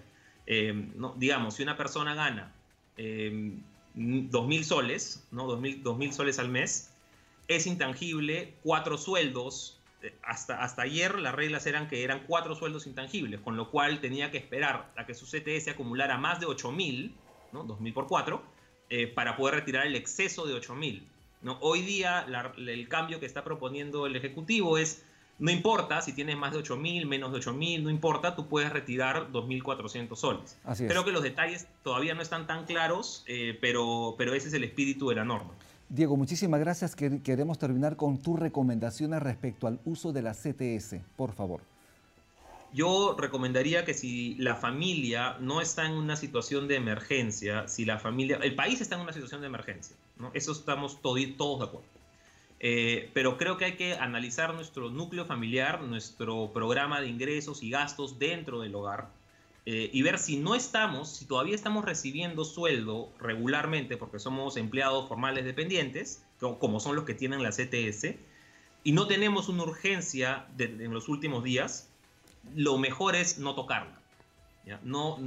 ¿no? 0.96 1.16
Digamos, 1.18 1.56
si 1.56 1.64
una 1.64 1.78
persona 1.78 2.16
gana 2.16 2.54
eh, 2.98 3.54
2.000 3.96 4.64
soles, 4.64 5.28
¿no? 5.32 5.48
2.000, 5.48 6.12
soles 6.12 6.40
al 6.40 6.50
mes, 6.50 6.92
es 7.48 7.68
intangible 7.68 8.54
cuatro 8.64 8.98
sueldos. 8.98 9.80
Eh, 10.06 10.14
hasta, 10.22 10.62
hasta 10.62 10.84
ayer 10.84 11.20
las 11.20 11.34
reglas 11.34 11.66
eran 11.66 11.88
que 11.88 12.04
eran 12.04 12.24
cuatro 12.28 12.56
sueldos 12.56 12.86
intangibles, 12.88 13.40
con 13.42 13.58
lo 13.58 13.72
cual 13.72 14.00
tenía 14.00 14.32
que 14.32 14.38
esperar 14.38 14.92
a 14.96 15.06
que 15.06 15.14
su 15.14 15.26
CTS 15.26 15.70
acumulara 15.70 16.18
más 16.18 16.40
de 16.40 16.46
8.000, 16.46 17.12
¿no? 17.52 17.66
2.000 17.66 17.94
por 17.94 18.08
4, 18.08 18.44
eh, 18.90 19.08
para 19.08 19.36
poder 19.36 19.56
retirar 19.56 19.88
el 19.88 19.96
exceso 19.96 20.46
de 20.46 20.54
8.000. 20.54 21.02
¿no? 21.42 21.58
Hoy 21.62 21.82
día 21.82 22.26
el 22.58 22.88
cambio 22.88 23.20
que 23.20 23.26
está 23.26 23.44
proponiendo 23.44 24.06
el 24.06 24.16
Ejecutivo 24.16 24.78
es 24.78 25.04
no 25.38 25.52
importa 25.52 26.02
si 26.02 26.14
tienes 26.14 26.38
más 26.38 26.54
de 26.54 26.60
8.000, 26.60 27.06
menos 27.06 27.34
de 27.34 27.40
8.000, 27.40 27.84
no 27.84 27.90
importa, 27.90 28.36
tú 28.36 28.48
puedes 28.48 28.72
retirar 28.72 29.32
2.400 29.32 30.16
soles. 30.16 30.58
Creo 30.78 31.04
que 31.04 31.12
los 31.12 31.24
detalles 31.24 31.68
todavía 31.84 32.14
no 32.14 32.22
están 32.22 32.48
tan 32.48 32.66
claros, 32.66 33.24
eh, 33.28 33.58
pero, 33.60 34.16
pero 34.18 34.34
ese 34.34 34.48
es 34.48 34.54
el 34.54 34.64
espíritu 34.64 35.10
de 35.10 35.16
la 35.16 35.26
norma. 35.26 35.52
Diego, 35.89 36.18
muchísimas 36.18 36.60
gracias. 36.60 36.96
Queremos 36.96 37.60
terminar 37.60 37.96
con 37.96 38.18
tus 38.22 38.39
recomendaciones 38.39 39.22
respecto 39.22 39.68
al 39.68 39.80
uso 39.86 40.12
de 40.12 40.22
la 40.24 40.34
CTS, 40.34 41.01
por 41.15 41.34
favor. 41.34 41.62
Yo 42.74 43.15
recomendaría 43.18 43.86
que 43.86 43.94
si 43.94 44.36
la 44.36 44.56
familia 44.56 45.38
no 45.39 45.62
está 45.62 45.86
en 45.86 45.94
una 45.94 46.15
situación 46.18 46.68
de 46.68 46.75
emergencia, 46.75 47.68
si 47.68 47.86
la 47.86 48.00
familia, 48.00 48.38
el 48.42 48.56
país 48.56 48.82
está 48.82 48.96
en 48.96 49.01
una 49.01 49.13
situación 49.13 49.42
de 49.42 49.48
emergencia, 49.48 49.96
¿no? 50.18 50.32
Eso 50.34 50.51
estamos 50.51 51.01
todos 51.01 51.15
de 51.18 51.65
acuerdo. 51.65 51.84
Eh, 52.60 53.12
pero 53.13 53.38
creo 53.38 53.58
que 53.58 53.65
hay 53.65 53.75
que 53.75 53.94
analizar 53.94 54.54
nuestro 54.54 54.89
núcleo 54.89 55.25
familiar, 55.25 55.82
nuestro 55.84 56.51
programa 56.51 57.00
de 57.00 57.08
ingresos 57.08 57.63
y 57.63 57.70
gastos 57.70 58.18
dentro 58.18 58.60
del 58.60 58.74
hogar 58.75 59.10
eh, 59.67 59.89
y 59.91 60.01
ver 60.03 60.19
si 60.19 60.38
no 60.38 60.53
estamos, 60.53 61.10
si 61.10 61.25
todavía 61.25 61.55
estamos 61.55 61.86
recibiendo 61.86 62.45
sueldo 62.45 63.12
regularmente 63.19 63.98
porque 63.98 64.19
somos 64.19 64.57
empleados 64.57 65.07
formales 65.07 65.43
dependientes, 65.43 66.24
como 66.39 66.79
son 66.79 66.95
los 66.95 67.05
que 67.05 67.15
tienen 67.15 67.41
la 67.41 67.50
CTS, 67.50 68.15
y 68.84 68.91
no 68.91 69.07
tenemos 69.07 69.50
una 69.50 69.63
urgencia 69.63 70.45
en 70.60 70.93
los 70.93 71.10
últimos 71.10 71.43
días, 71.43 71.89
lo 72.55 72.77
mejor 72.77 73.15
es 73.15 73.39
no 73.39 73.55
tocarla. 73.55 74.00
No, 74.84 75.19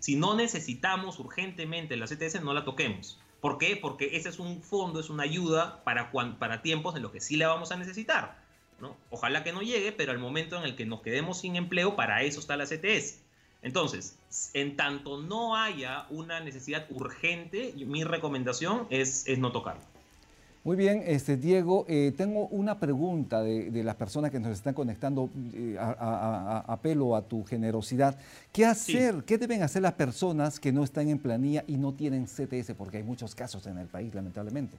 si 0.00 0.16
no 0.16 0.34
necesitamos 0.34 1.18
urgentemente 1.18 1.96
la 1.96 2.06
CTS, 2.06 2.42
no 2.42 2.54
la 2.54 2.64
toquemos. 2.64 3.18
¿Por 3.40 3.58
qué? 3.58 3.76
Porque 3.76 4.16
ese 4.16 4.28
es 4.28 4.38
un 4.38 4.62
fondo, 4.62 5.00
es 5.00 5.10
una 5.10 5.24
ayuda 5.24 5.82
para, 5.84 6.10
para 6.38 6.62
tiempos 6.62 6.94
en 6.96 7.02
los 7.02 7.10
que 7.10 7.20
sí 7.20 7.36
la 7.36 7.48
vamos 7.48 7.72
a 7.72 7.76
necesitar. 7.76 8.38
¿no? 8.80 8.96
Ojalá 9.10 9.44
que 9.44 9.52
no 9.52 9.62
llegue, 9.62 9.92
pero 9.92 10.12
al 10.12 10.18
momento 10.18 10.56
en 10.56 10.64
el 10.64 10.76
que 10.76 10.86
nos 10.86 11.02
quedemos 11.02 11.40
sin 11.40 11.56
empleo, 11.56 11.96
para 11.96 12.22
eso 12.22 12.40
está 12.40 12.56
la 12.56 12.66
CTS. 12.66 13.21
Entonces, 13.62 14.16
en 14.54 14.76
tanto 14.76 15.22
no 15.22 15.56
haya 15.56 16.06
una 16.10 16.40
necesidad 16.40 16.86
urgente, 16.90 17.74
mi 17.86 18.02
recomendación 18.04 18.86
es, 18.90 19.26
es 19.26 19.38
no 19.38 19.52
tocarlo. 19.52 19.82
Muy 20.64 20.76
bien, 20.76 21.02
este, 21.06 21.36
Diego, 21.36 21.84
eh, 21.88 22.12
tengo 22.16 22.46
una 22.46 22.78
pregunta 22.78 23.42
de, 23.42 23.82
las 23.82 23.96
personas 23.96 24.30
que 24.30 24.38
nos 24.38 24.52
están 24.52 24.74
conectando, 24.74 25.28
eh, 25.54 25.76
a, 25.76 26.64
apelo 26.68 27.16
a 27.16 27.22
tu 27.22 27.42
generosidad. 27.44 28.16
¿Qué 28.52 28.64
hacer, 28.64 29.24
qué 29.24 29.38
deben 29.38 29.64
hacer 29.64 29.82
las 29.82 29.94
personas 29.94 30.60
que 30.60 30.70
no 30.70 30.84
están 30.84 31.08
en 31.08 31.18
planilla 31.18 31.64
y 31.66 31.78
no 31.78 31.92
tienen 31.92 32.26
CTS? 32.26 32.74
Porque 32.78 32.98
hay 32.98 33.02
muchos 33.02 33.34
casos 33.34 33.66
en 33.66 33.78
el 33.78 33.88
país, 33.88 34.14
lamentablemente. 34.14 34.76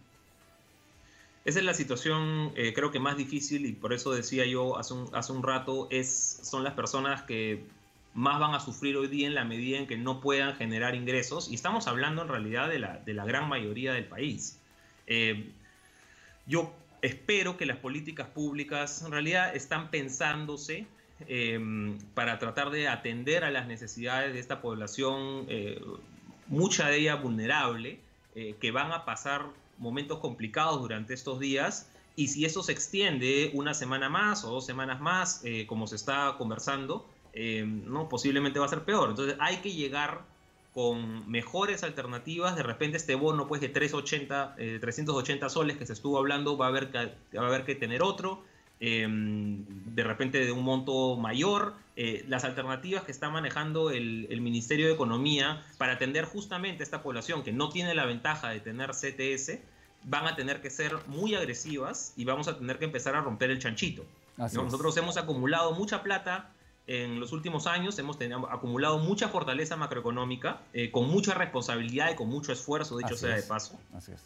Esa 1.43 1.59
es 1.59 1.65
la 1.65 1.73
situación, 1.73 2.53
eh, 2.55 2.71
creo 2.73 2.89
que 2.89 3.01
más 3.01 3.17
difícil, 3.17 3.65
y 3.65 3.73
por 3.73 3.91
eso 3.91 4.13
decía 4.13 4.45
yo 4.45 4.77
hace 4.77 4.93
un, 4.93 5.09
hace 5.13 5.33
un 5.33 5.43
rato, 5.43 5.89
es, 5.91 6.39
son 6.43 6.63
las 6.63 6.75
personas 6.75 7.23
que 7.23 7.65
más 8.13 8.39
van 8.39 8.53
a 8.53 8.59
sufrir 8.59 8.95
hoy 8.97 9.07
día 9.07 9.27
en 9.27 9.35
la 9.35 9.43
medida 9.43 9.77
en 9.77 9.87
que 9.87 9.97
no 9.97 10.21
puedan 10.21 10.55
generar 10.55 10.95
ingresos, 10.95 11.49
y 11.49 11.55
estamos 11.55 11.87
hablando 11.87 12.21
en 12.21 12.27
realidad 12.27 12.69
de 12.69 12.79
la, 12.79 12.97
de 12.97 13.13
la 13.13 13.25
gran 13.25 13.49
mayoría 13.49 13.93
del 13.93 14.05
país. 14.05 14.59
Yo 16.45 16.73
espero 17.01 17.57
que 17.57 17.65
las 17.65 17.77
políticas 17.77 18.27
públicas 18.27 19.01
en 19.03 19.11
realidad 19.11 19.55
están 19.55 19.89
pensándose 19.91 20.87
em, 21.27 21.97
para 22.13 22.39
tratar 22.39 22.69
de 22.69 22.87
atender 22.87 23.43
a 23.43 23.51
las 23.51 23.67
necesidades 23.67 24.33
de 24.33 24.39
esta 24.39 24.61
población, 24.61 25.45
eh, 25.47 25.81
mucha 26.47 26.87
de 26.87 26.97
ella 26.97 27.15
vulnerable, 27.15 27.99
eh, 28.35 28.55
que 28.59 28.71
van 28.71 28.91
a 28.91 29.05
pasar 29.05 29.45
momentos 29.77 30.19
complicados 30.19 30.81
durante 30.81 31.13
estos 31.13 31.39
días. 31.39 31.89
Y 32.15 32.27
si 32.27 32.45
eso 32.45 32.61
se 32.61 32.71
extiende 32.71 33.51
una 33.53 33.73
semana 33.73 34.07
más 34.09 34.43
o 34.43 34.51
dos 34.51 34.65
semanas 34.65 34.99
más, 35.01 35.41
eh, 35.43 35.65
como 35.65 35.87
se 35.87 35.95
está 35.95 36.35
conversando, 36.37 37.07
em, 37.33 37.83
no 37.85 38.09
posiblemente 38.09 38.59
va 38.59 38.65
a 38.65 38.69
ser 38.69 38.83
peor. 38.83 39.09
Entonces 39.09 39.35
hay 39.39 39.57
que 39.57 39.71
llegar 39.71 40.21
con 40.73 41.29
mejores 41.29 41.83
alternativas, 41.83 42.55
de 42.55 42.63
repente 42.63 42.97
este 42.97 43.15
bono 43.15 43.47
pues 43.47 43.61
de 43.61 43.69
380, 43.69 44.55
380 44.81 45.45
eh, 45.45 45.49
soles 45.49 45.77
que 45.77 45.85
se 45.85 45.93
estuvo 45.93 46.17
hablando 46.17 46.57
va 46.57 46.65
a 46.65 46.69
haber 46.69 46.89
que, 46.89 46.97
va 47.37 47.43
a 47.43 47.47
haber 47.47 47.63
que 47.63 47.75
tener 47.75 48.01
otro, 48.01 48.43
em, 48.79 49.65
de 49.93 50.03
repente 50.03 50.43
de 50.43 50.51
un 50.51 50.63
monto 50.63 51.15
mayor, 51.15 51.75
eh, 51.95 52.25
las 52.27 52.43
alternativas 52.43 53.03
que 53.03 53.11
está 53.11 53.29
manejando 53.29 53.91
el, 53.91 54.25
el, 54.31 54.41
Ministerio 54.41 54.87
de 54.87 54.93
Economía 54.93 55.63
para 55.77 55.93
atender 55.93 56.25
justamente 56.25 56.81
a 56.81 56.85
esta 56.85 57.03
población 57.03 57.43
que 57.43 57.51
no 57.51 57.69
tiene 57.69 57.93
la 57.93 58.05
ventaja 58.05 58.49
de 58.49 58.59
tener 58.59 58.91
CTS, 58.93 59.59
van 60.05 60.25
a 60.25 60.35
tener 60.35 60.59
que 60.59 60.71
ser 60.71 60.95
muy 61.05 61.35
agresivas 61.35 62.13
y 62.17 62.25
vamos 62.25 62.47
a 62.47 62.57
tener 62.57 62.79
que 62.79 62.85
empezar 62.85 63.15
a 63.15 63.21
romper 63.21 63.51
el 63.51 63.59
chanchito. 63.59 64.05
Nosotros 64.37 64.97
hemos 64.97 65.17
acumulado 65.17 65.73
mucha 65.73 66.01
plata 66.01 66.49
en 66.85 67.19
los 67.19 67.31
últimos 67.31 67.65
años 67.65 67.97
hemos 67.99 68.17
tenido, 68.17 68.51
acumulado 68.51 68.99
mucha 68.99 69.29
fortaleza 69.29 69.77
macroeconómica, 69.77 70.61
eh, 70.73 70.91
con 70.91 71.09
mucha 71.09 71.33
responsabilidad 71.33 72.11
y 72.11 72.15
con 72.15 72.27
mucho 72.27 72.51
esfuerzo, 72.51 72.97
dicho 72.97 73.15
sea 73.15 73.35
de 73.35 73.43
paso. 73.43 73.79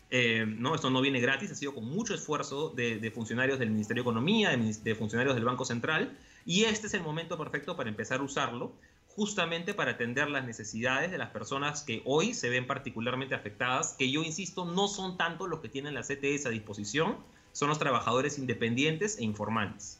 Eh, 0.10 0.46
¿no? 0.48 0.74
Esto 0.74 0.90
no 0.90 1.02
viene 1.02 1.20
gratis, 1.20 1.52
ha 1.52 1.56
sido 1.56 1.76
con 1.76 1.86
mucho 1.86 2.16
esfuerzo 2.16 2.70
de, 2.70 3.12
funcionarios 3.14 3.60
del 3.60 3.70
Ministerio 3.70 4.02
de 4.04 4.10
Economía, 4.10 4.58
de, 4.58 4.96
funcionarios 4.96 5.36
del 5.36 5.46
Banco 5.46 5.66
Central, 5.66 6.18
y 6.46 6.64
este 6.64 6.88
es 6.88 6.94
el 6.96 7.02
momento 7.02 7.38
perfecto 7.38 7.76
para 7.76 7.90
empezar 7.90 8.22
a 8.22 8.24
usarlo, 8.24 8.72
justamente 9.10 9.74
para 9.74 9.92
atender 9.92 10.30
las 10.30 10.46
necesidades 10.46 11.12
de 11.12 11.18
las 11.18 11.30
personas 11.30 11.84
que 11.84 12.02
hoy 12.06 12.34
se 12.34 12.50
ven 12.50 12.66
particularmente 12.66 13.36
afectadas, 13.36 13.94
que 13.94 14.12
yo 14.12 14.24
insisto, 14.24 14.66
no 14.66 14.88
son 14.88 15.18
tanto 15.18 15.48
los 15.48 15.60
que 15.60 15.70
tienen 15.70 15.94
la 15.94 16.02
CTS 16.02 16.48
a 16.48 16.50
disposición, 16.50 17.18
son 17.52 17.70
los 17.70 17.80
trabajadores 17.80 18.38
independientes 18.40 19.18
e 19.20 19.24
informales. 19.24 20.00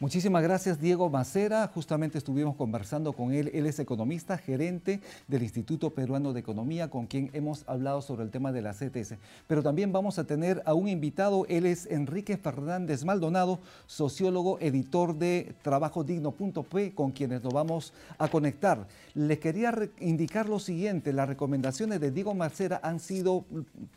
Muchísimas 0.00 0.44
gracias, 0.44 0.80
Diego 0.80 1.10
Macera. 1.10 1.68
Justamente 1.74 2.18
estuvimos 2.18 2.54
conversando 2.54 3.12
con 3.12 3.32
él. 3.32 3.50
Él 3.52 3.66
es 3.66 3.80
economista, 3.80 4.38
gerente 4.38 5.00
del 5.26 5.42
Instituto 5.42 5.90
Peruano 5.90 6.32
de 6.32 6.38
Economía, 6.38 6.88
con 6.88 7.08
quien 7.08 7.30
hemos 7.32 7.64
hablado 7.66 8.00
sobre 8.00 8.22
el 8.22 8.30
tema 8.30 8.52
de 8.52 8.62
la 8.62 8.74
CTS. 8.74 9.16
Pero 9.48 9.60
también 9.60 9.92
vamos 9.92 10.20
a 10.20 10.24
tener 10.24 10.62
a 10.66 10.74
un 10.74 10.86
invitado. 10.86 11.46
Él 11.48 11.66
es 11.66 11.86
Enrique 11.86 12.36
Fernández 12.36 13.04
Maldonado, 13.04 13.58
sociólogo, 13.88 14.60
editor 14.60 15.16
de 15.16 15.52
trabajodigno.p, 15.62 16.94
con 16.94 17.10
quienes 17.10 17.42
nos 17.42 17.52
vamos 17.52 17.92
a 18.18 18.28
conectar. 18.28 18.86
Les 19.14 19.40
quería 19.40 19.76
indicar 19.98 20.48
lo 20.48 20.60
siguiente. 20.60 21.12
Las 21.12 21.28
recomendaciones 21.28 21.98
de 21.98 22.12
Diego 22.12 22.34
Macera 22.34 22.78
han 22.84 23.00
sido, 23.00 23.44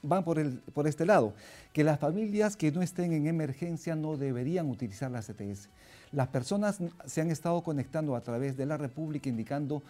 van 0.01 0.24
por, 0.24 0.39
el, 0.39 0.62
por 0.74 0.88
este 0.88 1.05
lado, 1.05 1.34
que 1.74 1.84
las 1.84 2.00
familias 2.00 2.56
que 2.56 2.72
no 2.72 2.82
estén 2.82 3.13
en 3.13 3.28
emergencia 3.28 3.96
no 3.96 4.18
deberían 4.18 4.70
utilizar 4.70 5.12
la 5.12 5.22
CTS. 5.22 5.70
Las 6.12 6.28
personas 6.28 6.80
se 7.06 7.22
han 7.22 7.32
estado 7.32 7.63
conectando 7.63 8.18
a 8.18 8.22
través 8.22 8.58
de 8.58 8.66
la 8.66 8.75
República 8.75 9.30
indicando, 9.30 9.82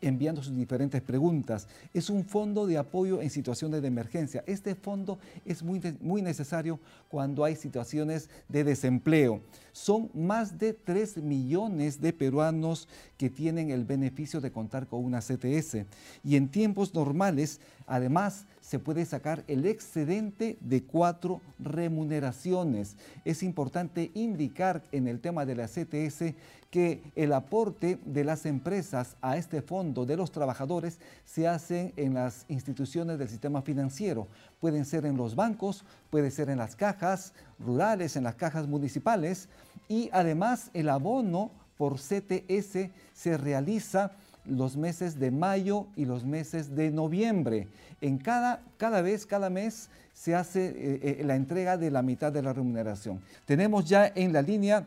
enviando 0.00 0.42
sus 0.42 0.56
diferentes 0.56 1.02
preguntas. 1.02 1.68
Es 1.92 2.08
un 2.08 2.24
fondo 2.24 2.66
de 2.66 2.78
apoyo 2.78 3.20
en 3.20 3.28
situaciones 3.28 3.82
de 3.82 3.88
emergencia. 3.88 4.42
Este 4.46 4.74
fondo 4.74 5.18
es 5.44 5.62
muy, 5.62 5.82
muy 6.00 6.22
necesario 6.22 6.80
cuando 7.10 7.44
hay 7.44 7.56
situaciones 7.56 8.30
de 8.48 8.64
desempleo. 8.64 9.42
Son 9.72 10.10
más 10.14 10.58
de 10.58 10.72
3 10.72 11.18
millones 11.18 12.00
de 12.00 12.14
peruanos 12.14 12.88
que 13.18 13.28
tienen 13.28 13.70
el 13.70 13.84
beneficio 13.84 14.40
de 14.40 14.52
contar 14.52 14.86
con 14.86 15.04
una 15.04 15.20
CTS. 15.20 15.84
Y 16.24 16.36
en 16.36 16.48
tiempos 16.48 16.94
normales, 16.94 17.60
además, 17.86 18.46
se 18.66 18.80
puede 18.80 19.04
sacar 19.04 19.44
el 19.46 19.64
excedente 19.64 20.58
de 20.60 20.82
cuatro 20.82 21.40
remuneraciones. 21.60 22.96
Es 23.24 23.44
importante 23.44 24.10
indicar 24.14 24.82
en 24.90 25.06
el 25.06 25.20
tema 25.20 25.46
de 25.46 25.54
la 25.54 25.68
CTS 25.68 26.34
que 26.68 27.00
el 27.14 27.32
aporte 27.32 28.00
de 28.04 28.24
las 28.24 28.44
empresas 28.44 29.14
a 29.22 29.36
este 29.36 29.62
fondo 29.62 30.04
de 30.04 30.16
los 30.16 30.32
trabajadores 30.32 30.98
se 31.24 31.46
hace 31.46 31.92
en 31.96 32.14
las 32.14 32.44
instituciones 32.48 33.20
del 33.20 33.28
sistema 33.28 33.62
financiero. 33.62 34.26
Pueden 34.60 34.84
ser 34.84 35.06
en 35.06 35.16
los 35.16 35.36
bancos, 35.36 35.84
puede 36.10 36.32
ser 36.32 36.50
en 36.50 36.58
las 36.58 36.74
cajas 36.74 37.34
rurales, 37.60 38.16
en 38.16 38.24
las 38.24 38.34
cajas 38.34 38.66
municipales 38.66 39.48
y 39.86 40.10
además 40.12 40.70
el 40.74 40.88
abono 40.88 41.52
por 41.78 41.98
CTS 41.98 42.90
se 43.12 43.36
realiza 43.36 44.10
los 44.48 44.76
meses 44.76 45.18
de 45.18 45.30
mayo 45.30 45.86
y 45.96 46.04
los 46.04 46.24
meses 46.24 46.74
de 46.74 46.90
noviembre. 46.90 47.68
En 48.00 48.18
cada, 48.18 48.62
cada 48.76 49.02
vez, 49.02 49.26
cada 49.26 49.50
mes 49.50 49.88
se 50.12 50.34
hace 50.34 50.66
eh, 50.66 51.18
eh, 51.20 51.22
la 51.24 51.36
entrega 51.36 51.76
de 51.76 51.90
la 51.90 52.02
mitad 52.02 52.32
de 52.32 52.42
la 52.42 52.52
remuneración. 52.52 53.20
Tenemos 53.44 53.84
ya 53.84 54.10
en 54.14 54.32
la 54.32 54.42
línea 54.42 54.86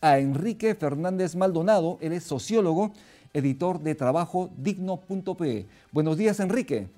a 0.00 0.18
Enrique 0.18 0.74
Fernández 0.74 1.34
Maldonado, 1.34 1.98
él 2.00 2.12
es 2.12 2.24
sociólogo, 2.24 2.92
editor 3.32 3.80
de 3.80 3.94
trabajo 3.94 4.50
digno.pe. 4.56 5.66
Buenos 5.92 6.16
días, 6.16 6.40
Enrique. 6.40 6.88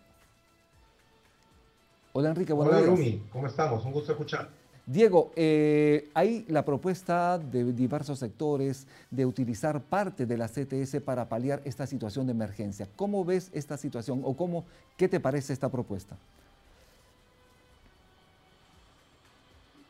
Hola, 2.13 2.31
Enrique, 2.31 2.53
buenos 2.53 2.75
Hola, 2.75 2.87
Rumi, 2.87 3.23
¿cómo 3.31 3.47
estamos? 3.47 3.85
Un 3.85 3.93
gusto 3.93 4.13
escuchar. 4.13 4.49
Diego, 4.89 5.33
eh, 5.35 6.11
hay 6.15 6.45
la 6.47 6.65
propuesta 6.65 7.39
de 7.39 7.73
diversos 7.73 8.21
sectores 8.21 8.87
de 9.11 9.27
utilizar 9.27 9.81
parte 9.81 10.27
de 10.27 10.39
la 10.39 10.47
CTS 10.47 11.01
para 11.01 11.29
paliar 11.29 11.61
esta 11.65 11.89
situación 11.89 12.27
de 12.27 12.33
emergencia. 12.33 12.87
¿Cómo 12.95 13.25
ves 13.25 13.51
esta 13.53 13.77
situación 13.77 14.23
o 14.25 14.37
cómo, 14.37 14.65
qué 14.97 15.09
te 15.09 15.19
parece 15.19 15.53
esta 15.53 15.69
propuesta? 15.69 16.17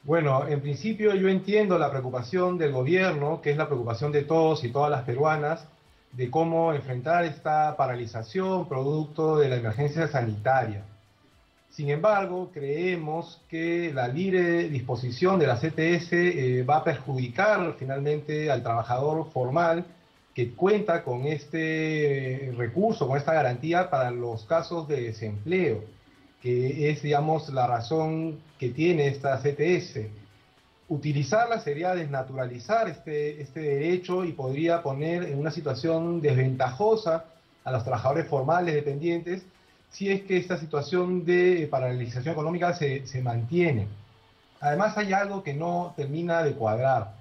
Bueno, 0.04 0.48
en 0.48 0.62
principio 0.62 1.14
yo 1.14 1.28
entiendo 1.28 1.78
la 1.78 1.90
preocupación 1.90 2.56
del 2.56 2.72
gobierno, 2.72 3.42
que 3.42 3.50
es 3.50 3.58
la 3.58 3.66
preocupación 3.66 4.12
de 4.12 4.22
todos 4.22 4.64
y 4.64 4.70
todas 4.70 4.90
las 4.90 5.02
peruanas, 5.02 5.66
de 6.12 6.30
cómo 6.30 6.72
enfrentar 6.72 7.26
esta 7.26 7.76
paralización 7.76 8.66
producto 8.66 9.36
de 9.36 9.50
la 9.50 9.56
emergencia 9.56 10.08
sanitaria. 10.08 10.84
Sin 11.76 11.90
embargo, 11.90 12.50
creemos 12.54 13.38
que 13.50 13.92
la 13.92 14.08
libre 14.08 14.70
disposición 14.70 15.38
de 15.38 15.46
la 15.46 15.56
CTS 15.56 16.10
eh, 16.10 16.64
va 16.66 16.78
a 16.78 16.84
perjudicar 16.84 17.74
finalmente 17.78 18.50
al 18.50 18.62
trabajador 18.62 19.30
formal 19.30 19.84
que 20.32 20.54
cuenta 20.54 21.04
con 21.04 21.26
este 21.26 22.50
recurso, 22.56 23.06
con 23.06 23.18
esta 23.18 23.34
garantía 23.34 23.90
para 23.90 24.10
los 24.10 24.46
casos 24.46 24.88
de 24.88 25.02
desempleo, 25.02 25.84
que 26.40 26.88
es, 26.88 27.02
digamos, 27.02 27.50
la 27.50 27.66
razón 27.66 28.38
que 28.58 28.70
tiene 28.70 29.08
esta 29.08 29.38
CTS. 29.38 30.00
Utilizarla 30.88 31.60
sería 31.60 31.94
desnaturalizar 31.94 32.88
este, 32.88 33.42
este 33.42 33.60
derecho 33.60 34.24
y 34.24 34.32
podría 34.32 34.82
poner 34.82 35.24
en 35.24 35.38
una 35.38 35.50
situación 35.50 36.22
desventajosa 36.22 37.26
a 37.64 37.70
los 37.70 37.84
trabajadores 37.84 38.26
formales 38.28 38.74
dependientes 38.74 39.44
si 39.90 40.10
es 40.10 40.22
que 40.22 40.36
esta 40.36 40.58
situación 40.58 41.24
de 41.24 41.68
paralización 41.70 42.32
económica 42.32 42.74
se, 42.74 43.22
mantiene. 43.22 43.88
Además 44.60 44.96
hay 44.98 45.12
algo 45.12 45.42
que 45.42 45.54
no 45.54 45.94
termina 45.96 46.42
de 46.42 46.52
cuadrar. 46.52 47.14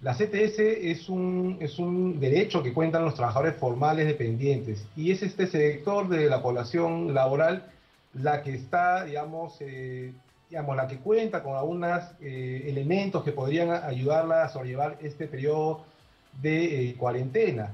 La 0.00 0.14
CTS 0.14 0.58
es 0.58 1.08
un, 1.08 1.58
es 1.60 1.78
un 1.78 2.18
derecho 2.18 2.62
que 2.62 2.72
cuentan 2.72 3.04
los 3.04 3.14
trabajadores 3.14 3.56
formales 3.56 4.06
dependientes 4.06 4.84
y 4.96 5.12
es 5.12 5.22
este 5.22 5.46
sector 5.46 6.08
de 6.08 6.28
la 6.28 6.42
población 6.42 7.14
laboral 7.14 7.70
la 8.14 8.42
que 8.42 8.54
está, 8.54 9.04
digamos, 9.04 9.56
eh, 9.60 10.12
digamos 10.50 10.76
la 10.76 10.88
que 10.88 10.98
cuenta 10.98 11.42
con 11.42 11.56
algunos 11.56 12.02
eh, 12.20 12.64
elementos 12.66 13.22
que 13.22 13.32
podrían 13.32 13.70
ayudarla 13.70 14.44
a 14.44 14.48
sobrellevar 14.48 14.98
este 15.02 15.28
periodo 15.28 15.84
de 16.40 16.90
eh, 16.90 16.94
cuarentena 16.96 17.70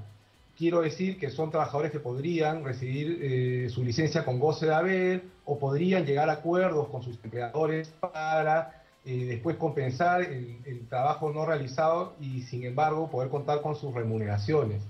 quiero 0.59 0.81
decir 0.83 1.19
que 1.21 1.31
son 1.31 1.51
trabajadores 1.51 1.93
que 1.93 2.01
podrían 2.01 2.65
recibir 2.65 3.21
eh, 3.23 3.69
su 3.71 3.85
licencia 3.85 4.25
con 4.25 4.41
goce 4.41 4.67
de 4.67 4.75
haber 4.75 5.23
o 5.45 5.57
podrían 5.57 6.05
llegar 6.05 6.29
a 6.29 6.33
acuerdos 6.33 6.89
con 6.89 7.05
sus 7.05 7.17
empleadores 7.23 7.89
para 8.01 8.83
eh, 9.05 9.25
después 9.27 9.57
compensar 9.57 10.23
el, 10.23 10.87
trabajo 10.89 11.31
no 11.33 11.47
realizado 11.47 12.15
y 12.21 12.43
sin 12.43 12.65
embargo 12.65 13.09
poder 13.09 13.29
contar 13.31 13.63
con 13.63 13.77
sus 13.77 13.95
remuneraciones. 13.95 14.83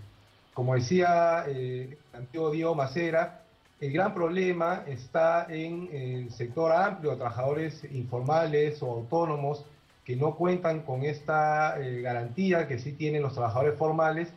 Como 0.55 0.75
decía 0.75 1.45
eh, 1.47 1.99
antiguo 2.15 2.51
Diego 2.51 2.75
Macera, 2.75 3.43
el 3.79 3.93
gran 3.93 4.15
problema 4.15 4.85
está 4.87 5.47
en 5.51 5.91
el 5.93 6.31
sector 6.31 6.73
amplio 6.73 7.11
de 7.11 7.17
trabajadores 7.17 7.85
informales 7.93 8.83
o 8.83 8.91
autónomos 8.91 9.67
que 10.05 10.17
no 10.17 10.35
cuentan 10.35 10.81
con 10.81 11.05
esta 11.05 11.77
garantía 11.79 12.67
que 12.67 12.79
sí 12.79 12.93
tienen 12.93 13.21
los 13.21 13.35
trabajadores 13.35 13.79
formales 13.79 14.33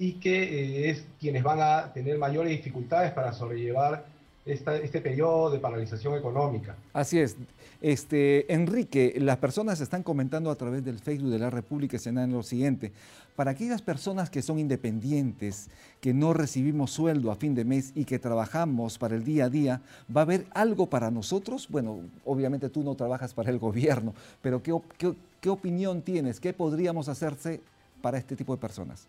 y 0.00 0.14
que 0.14 0.42
eh, 0.42 0.90
es 0.90 1.04
quienes 1.20 1.42
van 1.42 1.60
a 1.60 1.92
tener 1.92 2.18
mayores 2.18 2.50
dificultades 2.50 3.12
para 3.12 3.34
sobrellevar 3.34 4.06
este 4.46 5.00
periodo 5.02 5.50
de 5.50 5.58
paralización 5.58 6.16
económica. 6.16 6.74
Así 6.94 7.20
es. 7.20 7.36
Este, 7.82 8.52
Enrique, 8.52 9.14
las 9.18 9.36
personas 9.36 9.80
están 9.82 10.02
comentando 10.02 10.50
a 10.50 10.56
través 10.56 10.82
del 10.82 10.98
Facebook 10.98 11.30
de 11.30 11.38
la 11.38 11.50
República 11.50 11.98
en 12.04 12.32
lo 12.32 12.42
siguiente. 12.42 12.92
Para 13.36 13.50
aquellas 13.50 13.82
personas 13.82 14.30
que 14.30 14.40
son 14.40 14.58
independientes, 14.58 15.68
que 16.00 16.14
no 16.14 16.32
recibimos 16.32 16.90
sueldo 16.90 17.30
a 17.30 17.36
fin 17.36 17.54
de 17.54 17.66
mes 17.66 17.92
y 17.94 18.06
que 18.06 18.18
trabajamos 18.18 18.96
para 18.96 19.14
el 19.14 19.22
día 19.22 19.44
a 19.44 19.50
día, 19.50 19.82
¿va 20.14 20.22
a 20.22 20.24
haber 20.24 20.46
algo 20.52 20.88
para 20.88 21.10
nosotros? 21.10 21.68
Bueno, 21.68 22.00
obviamente 22.24 22.70
tú 22.70 22.82
no 22.82 22.94
trabajas 22.94 23.34
para 23.34 23.50
el 23.50 23.58
gobierno, 23.58 24.14
pero 24.40 24.62
¿qué, 24.62 24.74
qué, 24.96 25.14
qué 25.42 25.50
opinión 25.50 26.00
tienes? 26.00 26.40
¿Qué 26.40 26.54
podríamos 26.54 27.10
hacerse 27.10 27.60
para 28.00 28.16
este 28.16 28.34
tipo 28.34 28.54
de 28.54 28.60
personas? 28.60 29.06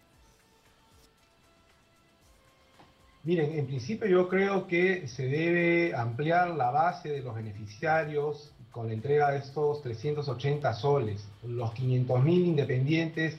Miren, 3.24 3.52
en 3.58 3.68
principio 3.68 4.08
yo 4.08 4.28
creo 4.28 4.66
que 4.66 5.08
se 5.08 5.28
debe 5.28 5.94
ampliar 5.96 6.50
la 6.50 6.72
base 6.72 7.10
de 7.10 7.22
los 7.22 7.36
beneficiarios 7.36 8.52
con 8.72 8.88
la 8.88 8.94
entrega 8.94 9.30
de 9.30 9.38
estos 9.38 9.84
380 9.84 10.74
soles. 10.74 11.28
Los 11.44 11.70
500.000 11.72 12.28
independientes 12.46 13.38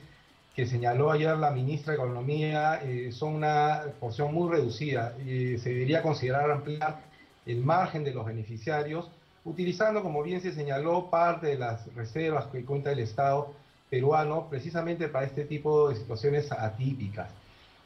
que 0.54 0.66
señaló 0.66 1.10
ayer 1.10 1.36
la 1.36 1.50
ministra 1.50 1.94
de 1.94 1.98
Economía 1.98 2.80
eh, 2.84 3.10
son 3.10 3.34
una 3.34 3.82
porción 3.98 4.32
muy 4.32 4.50
reducida. 4.50 5.16
y 5.18 5.58
se 5.58 5.70
debería 5.70 6.00
considerar 6.00 6.50
ampliar 6.50 7.00
el 7.44 7.62
margen 7.62 8.04
de 8.04 8.14
los 8.14 8.24
beneficiarios, 8.24 9.10
utilizando, 9.44 10.02
como 10.02 10.22
bien 10.22 10.40
se 10.40 10.52
señaló, 10.52 11.10
parte 11.10 11.48
de 11.48 11.58
las 11.58 11.92
reservas 11.96 12.46
que 12.46 12.64
cuenta 12.64 12.92
el 12.92 13.00
Estado 13.00 13.52
peruano 13.90 14.46
precisamente 14.48 15.08
para 15.08 15.26
este 15.26 15.44
tipo 15.44 15.88
de 15.88 15.96
situaciones 15.96 16.52
atípicas. 16.52 17.28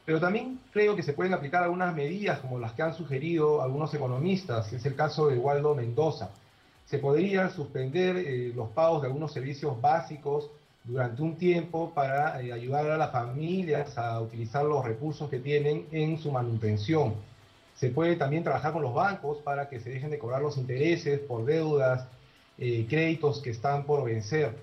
Pero 0.07 0.21
también 0.21 0.61
creo 0.71 0.95
que 0.95 1.03
se 1.03 1.11
pueden 1.11 1.33
aplicar 1.33 1.63
algunas 1.63 1.93
medidas 1.93 2.39
como 2.39 2.57
las 2.59 2.71
que 2.71 2.81
han 2.81 2.93
sugerido 2.93 3.61
algunos 3.61 3.93
economistas, 3.93 4.71
es 4.71 4.85
el 4.85 4.95
caso 4.95 5.27
de 5.27 5.37
Waldo 5.37 5.75
Mendoza. 5.75 6.29
Se 6.85 6.97
podrían 6.97 7.51
suspender 7.51 8.15
eh, 8.15 8.53
los 8.55 8.69
pagos 8.69 9.01
de 9.01 9.09
algunos 9.09 9.33
servicios 9.33 9.81
básicos 9.81 10.49
durante 10.85 11.21
un 11.21 11.35
tiempo 11.35 11.91
para 11.93 12.41
eh, 12.41 12.53
ayudar 12.53 12.89
a 12.89 12.95
las 12.95 13.11
familias 13.11 13.97
a 13.97 14.21
utilizar 14.21 14.63
los 14.63 14.85
recursos 14.85 15.29
que 15.29 15.39
tienen 15.39 15.85
en 15.91 16.17
su 16.17 16.31
manutención. 16.31 17.15
Se 17.75 17.89
puede 17.89 18.15
también 18.15 18.45
trabajar 18.45 18.71
con 18.71 18.83
los 18.83 18.93
bancos 18.93 19.39
para 19.39 19.67
que 19.67 19.81
se 19.81 19.89
dejen 19.89 20.09
de 20.09 20.19
cobrar 20.19 20.41
los 20.41 20.55
intereses 20.55 21.19
por 21.19 21.43
deudas, 21.43 22.07
eh, 22.57 22.85
créditos 22.89 23.41
que 23.41 23.49
están 23.49 23.83
por 23.83 24.05
vencer 24.05 24.55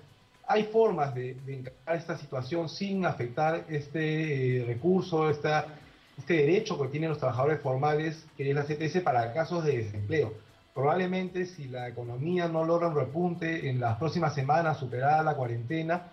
hay 0.47 0.63
formas 0.63 1.13
de, 1.15 1.37
encarar 1.47 1.97
esta 1.97 2.17
situación 2.17 2.69
sin 2.69 3.05
afectar 3.05 3.65
este 3.69 4.61
eh, 4.61 4.65
recurso, 4.65 5.29
este 5.29 6.33
derecho 6.33 6.79
que 6.79 6.87
tienen 6.87 7.09
los 7.09 7.19
trabajadores 7.19 7.61
formales, 7.61 8.25
que 8.37 8.49
es 8.49 8.55
la 8.55 8.63
CTS, 8.63 9.01
para 9.01 9.33
casos 9.33 9.63
de 9.63 9.77
desempleo. 9.77 10.33
Probablemente 10.73 11.45
si 11.45 11.67
la 11.67 11.87
economía 11.87 12.47
no 12.47 12.65
logra 12.65 12.89
un 12.89 12.95
repunte 12.95 13.69
en 13.69 13.79
las 13.79 13.97
próximas 13.97 14.35
semanas, 14.35 14.77
superada 14.77 15.23
la 15.23 15.35
cuarentena, 15.35 16.11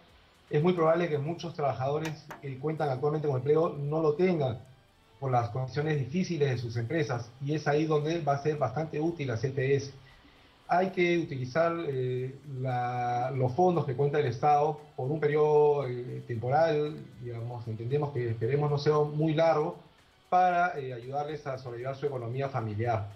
es 0.49 0.62
muy 0.62 0.75
probable 0.75 1.09
que 1.09 1.18
muchos 1.18 1.55
trabajadores 1.55 2.27
que 2.40 2.59
cuentan 2.59 2.90
actualmente 2.90 3.27
con 3.27 3.38
empleo 3.38 3.71
no 3.71 4.01
lo 4.01 4.14
tengan 4.14 4.59
por 5.18 5.31
las 5.31 5.49
condiciones 5.51 5.99
difíciles 5.99 6.51
de 6.51 6.59
sus 6.59 6.77
empresas 6.77 7.31
y 7.40 7.55
es 7.55 7.66
ahí 7.66 7.87
donde 7.87 8.21
va 8.21 8.35
a 8.35 8.42
ser 8.42 8.57
bastante 8.57 9.01
útil 9.01 9.29
la 9.29 9.37
CTS. 9.37 9.92
Hay 10.68 10.90
que 10.90 11.18
utilizar 11.18 11.75
eh, 11.88 12.35
los 13.35 13.53
fondos 13.53 13.85
que 13.85 13.94
cuenta 13.94 14.18
el 14.18 14.27
Estado 14.27 14.81
por 14.96 15.11
un 15.11 15.20
periodo 15.20 15.87
eh, 15.87 16.22
temporal, 16.27 16.96
digamos, 17.22 17.66
entendemos 17.68 18.12
que 18.12 18.31
esperemos 18.31 18.70
no 18.70 18.79
sea 18.79 18.98
muy 18.98 19.35
largo, 19.35 19.77
para 20.33 20.79
eh, 20.79 20.94
ayudarles 20.94 21.46
a 21.46 21.59
sobrellevar 21.59 21.94
su 21.94 22.07
economía 22.07 22.48
familiar. 22.48 23.07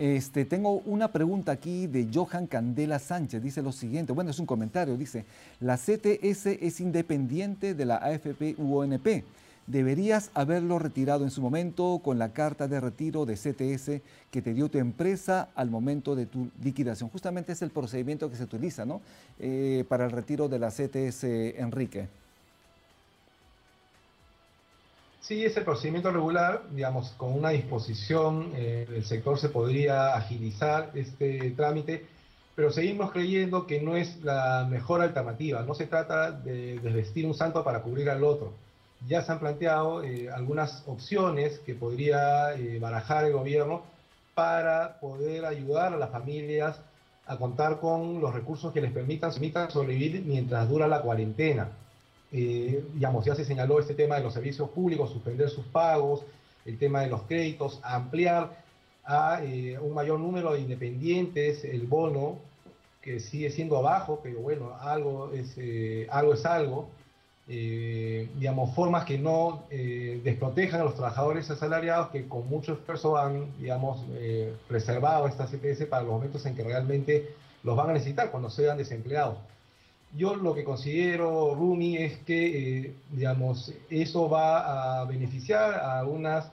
Este, 0.00 0.44
tengo 0.44 0.82
una 0.84 1.12
pregunta 1.12 1.52
aquí 1.52 1.86
de 1.86 2.08
Johan 2.12 2.48
Candela 2.48 2.98
Sánchez. 2.98 3.40
Dice 3.40 3.62
lo 3.62 3.70
siguiente, 3.70 4.12
bueno, 4.12 4.32
es 4.32 4.38
un 4.40 4.46
comentario, 4.46 4.96
dice, 4.96 5.24
la 5.60 5.76
CTS 5.76 6.46
es 6.46 6.80
independiente 6.80 7.74
de 7.74 7.84
la 7.84 7.98
AFP 7.98 8.56
UONP 8.58 9.22
deberías 9.68 10.30
haberlo 10.34 10.78
retirado 10.78 11.24
en 11.24 11.30
su 11.30 11.42
momento 11.42 12.00
con 12.02 12.18
la 12.18 12.32
carta 12.32 12.66
de 12.66 12.80
retiro 12.80 13.26
de 13.26 13.34
CTS 13.34 14.02
que 14.30 14.42
te 14.42 14.54
dio 14.54 14.68
tu 14.70 14.78
empresa 14.78 15.50
al 15.54 15.70
momento 15.70 16.16
de 16.16 16.26
tu 16.26 16.50
liquidación. 16.62 17.10
Justamente 17.10 17.52
es 17.52 17.62
el 17.62 17.70
procedimiento 17.70 18.30
que 18.30 18.36
se 18.36 18.44
utiliza 18.44 18.84
¿no? 18.84 19.00
Eh, 19.38 19.84
para 19.88 20.06
el 20.06 20.10
retiro 20.10 20.48
de 20.48 20.58
la 20.58 20.70
CTS, 20.70 21.24
Enrique. 21.58 22.08
Sí, 25.20 25.44
es 25.44 25.54
el 25.58 25.64
procedimiento 25.64 26.10
regular, 26.10 26.62
digamos, 26.70 27.10
con 27.18 27.34
una 27.34 27.50
disposición 27.50 28.52
eh, 28.54 28.86
del 28.88 29.04
sector 29.04 29.38
se 29.38 29.50
podría 29.50 30.16
agilizar 30.16 30.90
este 30.94 31.50
trámite, 31.50 32.06
pero 32.56 32.70
seguimos 32.70 33.12
creyendo 33.12 33.66
que 33.66 33.82
no 33.82 33.94
es 33.94 34.24
la 34.24 34.66
mejor 34.70 35.02
alternativa. 35.02 35.62
No 35.64 35.74
se 35.74 35.86
trata 35.86 36.30
de 36.30 36.78
desvestir 36.78 37.26
un 37.26 37.34
santo 37.34 37.62
para 37.62 37.82
cubrir 37.82 38.08
al 38.08 38.24
otro 38.24 38.54
ya 39.06 39.22
se 39.22 39.32
han 39.32 39.38
planteado 39.38 40.02
eh, 40.02 40.28
algunas 40.30 40.82
opciones 40.86 41.60
que 41.60 41.74
podría 41.74 42.54
eh, 42.54 42.78
barajar 42.80 43.24
el 43.24 43.32
gobierno 43.32 43.82
para 44.34 44.98
poder 45.00 45.44
ayudar 45.44 45.92
a 45.92 45.96
las 45.96 46.10
familias 46.10 46.80
a 47.26 47.36
contar 47.36 47.78
con 47.80 48.20
los 48.20 48.32
recursos 48.34 48.72
que 48.72 48.80
les 48.80 48.92
permitan, 48.92 49.32
sobrevivir 49.70 50.22
mientras 50.24 50.68
dura 50.68 50.88
la 50.88 51.02
cuarentena. 51.02 51.68
Eh, 52.32 52.84
ya 52.98 53.34
se 53.34 53.44
señaló 53.44 53.78
este 53.78 53.94
tema 53.94 54.16
de 54.16 54.22
los 54.22 54.34
servicios 54.34 54.70
públicos, 54.70 55.10
suspender 55.10 55.48
sus 55.50 55.66
pagos, 55.66 56.22
el 56.64 56.78
tema 56.78 57.02
de 57.02 57.08
los 57.08 57.22
créditos, 57.22 57.80
ampliar 57.82 58.62
a 59.04 59.40
un 59.80 59.94
mayor 59.94 60.20
número 60.20 60.52
de 60.52 60.60
independientes 60.60 61.64
el 61.64 61.86
bono, 61.86 62.36
que 63.00 63.20
sigue 63.20 63.50
siendo 63.50 63.80
bajo, 63.80 64.20
pero 64.22 64.40
bueno, 64.40 64.74
algo 64.78 65.32
es, 65.32 65.56
algo, 66.10 66.34
es 66.34 66.44
algo 66.44 66.90
eh, 67.50 68.28
digamos, 68.36 68.74
formas 68.74 69.06
que 69.06 69.16
no 69.16 69.64
eh, 69.70 70.20
desprotejan 70.22 70.82
a 70.82 70.84
los 70.84 70.94
trabajadores 70.94 71.50
asalariados 71.50 72.08
que 72.10 72.28
con 72.28 72.46
mucho 72.46 72.74
esfuerzo 72.74 73.16
han, 73.16 73.46
digamos, 73.58 74.04
eh, 74.12 74.52
reservado 74.68 75.26
esta 75.26 75.46
CPS 75.46 75.86
para 75.86 76.02
los 76.02 76.12
momentos 76.12 76.44
en 76.44 76.54
que 76.54 76.62
realmente 76.62 77.34
los 77.62 77.74
van 77.74 77.88
a 77.88 77.92
necesitar 77.94 78.30
cuando 78.30 78.50
sean 78.50 78.76
desempleados. 78.76 79.38
Yo 80.14 80.36
lo 80.36 80.54
que 80.54 80.62
considero, 80.62 81.54
Rumi, 81.54 81.96
es 81.96 82.18
que, 82.18 82.94
digamos, 83.12 83.72
eso 83.88 84.28
va 84.28 85.00
a 85.00 85.04
beneficiar 85.06 85.74
a 85.74 86.00
algunas 86.00 86.50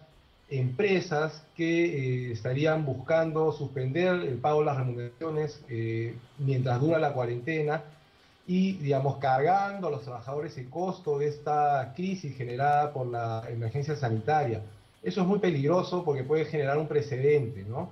empresas 0.49 1.43
que 1.58 2.31
estarían 2.31 2.86
buscando 2.86 3.51
suspender 3.51 4.21
el 4.21 4.36
pago 4.36 4.60
de 4.60 4.65
las 4.65 4.77
remuneraciones 4.77 5.62
mientras 6.38 6.81
dura 6.81 6.99
la 6.99 7.13
cuarentena 7.13 7.81
y, 8.47 8.73
digamos, 8.73 9.17
cargando 9.17 9.88
a 9.88 9.91
los 9.91 10.03
trabajadores 10.03 10.58
el 10.58 10.69
costo 10.69 11.17
de 11.17 11.27
esta 11.27 11.93
crisis 11.95 12.36
generada 12.38 12.93
por 12.93 13.08
la 13.08 13.43
emergencia 13.49 13.95
sanitaria. 13.95 14.62
Eso 15.01 15.21
es 15.21 15.27
muy 15.27 15.39
peligroso 15.39 16.03
porque 16.03 16.23
puede 16.23 16.45
generar 16.45 16.77
un 16.77 16.88
precedente, 16.88 17.63
¿no? 17.63 17.89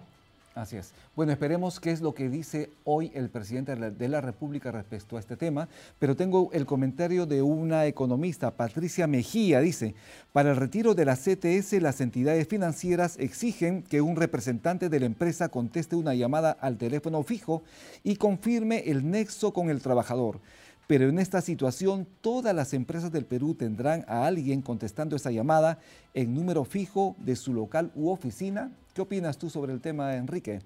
Así 0.55 0.77
es. 0.77 0.93
Bueno, 1.15 1.31
esperemos 1.31 1.79
qué 1.79 1.89
es 1.89 2.01
lo 2.01 2.13
que 2.13 2.29
dice 2.29 2.69
hoy 2.83 3.11
el 3.15 3.29
presidente 3.29 3.75
de 3.75 4.07
la 4.07 4.21
República 4.21 4.71
respecto 4.71 5.17
a 5.17 5.19
este 5.19 5.35
tema, 5.35 5.67
pero 5.97 6.15
tengo 6.15 6.51
el 6.53 6.67
comentario 6.67 7.25
de 7.25 7.41
una 7.41 7.87
economista, 7.87 8.51
Patricia 8.51 9.07
Mejía, 9.07 9.61
dice, 9.61 9.95
para 10.31 10.51
el 10.51 10.57
retiro 10.57 10.93
de 10.93 11.05
la 11.05 11.15
CTS, 11.15 11.81
las 11.81 12.01
entidades 12.01 12.47
financieras 12.47 13.17
exigen 13.17 13.81
que 13.81 14.01
un 14.01 14.15
representante 14.15 14.89
de 14.89 14.99
la 14.99 15.07
empresa 15.07 15.49
conteste 15.49 15.95
una 15.95 16.13
llamada 16.13 16.51
al 16.51 16.77
teléfono 16.77 17.23
fijo 17.23 17.63
y 18.03 18.17
confirme 18.17 18.83
el 18.85 19.09
nexo 19.09 19.53
con 19.53 19.71
el 19.71 19.81
trabajador. 19.81 20.39
Pero 20.87 21.07
en 21.07 21.17
esta 21.19 21.41
situación, 21.41 22.07
todas 22.21 22.53
las 22.53 22.73
empresas 22.73 23.11
del 23.11 23.25
Perú 23.25 23.55
tendrán 23.55 24.03
a 24.07 24.25
alguien 24.25 24.61
contestando 24.61 25.15
esa 25.15 25.31
llamada 25.31 25.79
en 26.13 26.33
número 26.33 26.65
fijo 26.65 27.15
de 27.19 27.35
su 27.35 27.53
local 27.53 27.91
u 27.95 28.09
oficina. 28.09 28.71
¿Qué 28.93 29.01
opinas 29.01 29.37
tú 29.37 29.49
sobre 29.49 29.73
el 29.73 29.81
tema, 29.81 30.15
Enrique? 30.15 30.61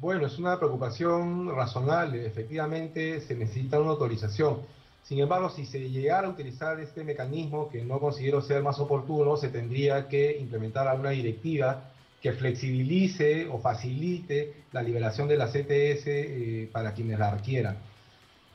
Bueno, 0.00 0.26
es 0.26 0.38
una 0.38 0.58
preocupación 0.58 1.54
razonable. 1.54 2.26
Efectivamente, 2.26 3.20
se 3.20 3.34
necesita 3.34 3.80
una 3.80 3.90
autorización. 3.90 4.58
Sin 5.02 5.18
embargo, 5.20 5.50
si 5.50 5.66
se 5.66 5.90
llegara 5.90 6.26
a 6.26 6.30
utilizar 6.30 6.80
este 6.80 7.04
mecanismo, 7.04 7.68
que 7.68 7.84
no 7.84 8.00
considero 8.00 8.40
ser 8.40 8.62
más 8.62 8.78
oportuno, 8.80 9.36
se 9.36 9.48
tendría 9.48 10.08
que 10.08 10.38
implementar 10.38 10.88
alguna 10.88 11.10
directiva 11.10 11.90
que 12.26 12.32
flexibilice 12.32 13.46
o 13.46 13.58
facilite 13.58 14.64
la 14.72 14.82
liberación 14.82 15.28
de 15.28 15.36
la 15.36 15.46
CTS 15.46 16.06
eh, 16.08 16.68
para 16.72 16.92
quienes 16.92 17.20
la 17.20 17.30
requieran. 17.30 17.76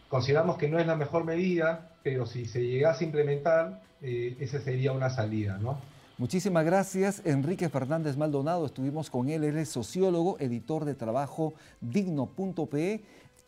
Consideramos 0.09 0.57
que 0.57 0.67
no 0.67 0.77
es 0.77 0.85
la 0.85 0.97
mejor 0.97 1.23
medida, 1.23 1.95
pero 2.03 2.25
si 2.25 2.43
se 2.43 2.59
llegase 2.67 3.05
a 3.05 3.07
implementar, 3.07 3.81
eh, 4.01 4.35
esa 4.41 4.59
sería 4.59 4.91
una 4.91 5.09
salida, 5.09 5.57
¿no? 5.57 5.79
Muchísimas 6.17 6.65
gracias, 6.65 7.21
Enrique 7.23 7.69
Fernández 7.69 8.17
Maldonado. 8.17 8.65
Estuvimos 8.65 9.09
con 9.09 9.29
él, 9.29 9.45
él 9.45 9.57
es 9.57 9.69
sociólogo, 9.69 10.37
editor 10.41 10.83
de 10.83 10.93
trabajo 10.93 11.53
digno.pe 11.79 13.05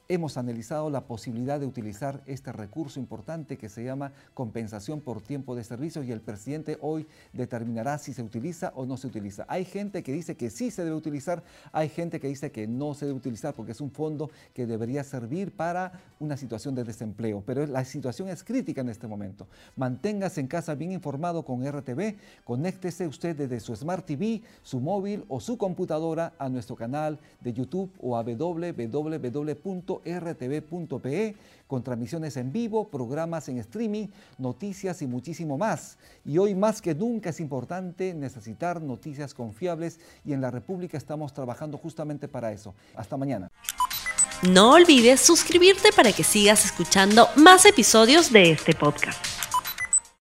hemos 0.10 0.38
analizado 0.38 0.90
la 0.90 1.02
posibilidad 1.02 1.60
de 1.60 1.66
utilizar 1.66 2.22
este 2.26 2.52
recurso 2.52 3.00
importante 3.00 3.58
que 3.58 3.70
se 3.70 3.84
llama 3.84 4.12
compensación 4.34 5.02
por 5.02 5.22
tiempo 5.22 5.56
de 5.56 5.64
servicio 5.64 6.04
y 6.04 6.12
el 6.12 6.22
presidente 6.22 6.78
hoy 6.82 7.08
determinará 7.32 7.98
si 7.98 8.14
se 8.14 8.22
utiliza 8.22 8.74
o 8.76 8.86
no 8.86 8.98
se 8.98 9.08
utiliza. 9.08 9.46
Hay 9.48 9.66
gente 9.66 10.04
que 10.04 10.12
dice 10.12 10.36
que 10.36 10.50
sí 10.50 10.72
se 10.72 10.84
debe 10.84 10.96
utilizar, 10.96 11.44
hay 11.72 11.90
gente 11.90 12.20
que 12.20 12.28
dice 12.28 12.52
que 12.52 12.68
no 12.68 12.94
se 12.94 13.06
debe 13.06 13.18
utilizar 13.18 13.54
porque 13.54 13.72
es 13.72 13.82
un 13.82 13.92
fondo 13.92 14.30
que 14.54 14.66
debería 14.66 15.04
servir 15.04 15.52
para 15.56 16.02
una 16.20 16.38
situación 16.38 16.76
de 16.76 16.84
desempleo, 16.84 17.42
pero 17.46 17.66
la 17.66 17.86
situación 17.86 18.30
es 18.30 18.44
crítica 18.44 18.82
en 18.82 18.90
este 18.90 19.08
momento. 19.08 19.48
Manténgase 19.76 20.42
en 20.42 20.48
casa 20.48 20.76
bien 20.76 20.92
informado 20.92 21.44
con 21.44 21.66
RTV, 21.66 22.16
conéctese 22.44 23.08
usted 23.08 23.36
desde 23.36 23.60
su 23.60 23.76
Smart 23.76 24.06
TV, 24.06 24.42
su 24.62 24.80
móvil 24.80 25.24
o 25.30 25.40
su 25.40 25.58
computadora 25.58 26.34
a 26.38 26.50
nuestro 26.50 26.76
canal 26.76 27.20
de 27.42 27.54
YouTube 27.54 27.92
o 28.00 28.18
a 28.18 28.24
www 28.24 29.93
rtv.pe 30.06 31.36
con 31.68 31.84
transmisiones 31.84 32.38
en 32.38 32.52
vivo, 32.52 32.88
programas 32.90 33.50
en 33.50 33.58
streaming, 33.58 34.08
noticias 34.38 35.02
y 35.02 35.08
muchísimo 35.08 35.58
más. 35.58 35.98
Y 36.24 36.38
hoy 36.38 36.56
más 36.56 36.82
que 36.82 36.94
nunca 36.94 37.32
es 37.32 37.40
importante 37.40 38.14
necesitar 38.14 38.82
noticias 38.82 39.34
confiables 39.34 40.00
y 40.24 40.34
en 40.34 40.42
la 40.42 40.52
República 40.52 40.98
estamos 40.98 41.34
trabajando 41.34 41.78
justamente 41.78 42.28
para 42.28 42.52
eso. 42.52 42.74
Hasta 42.96 43.18
mañana. 43.18 43.50
No 44.44 44.74
olvides 44.74 45.22
suscribirte 45.22 45.90
para 45.96 46.12
que 46.12 46.24
sigas 46.24 46.66
escuchando 46.66 47.28
más 47.38 47.66
episodios 47.66 48.32
de 48.32 48.52
este 48.52 48.74
podcast. 48.74 49.43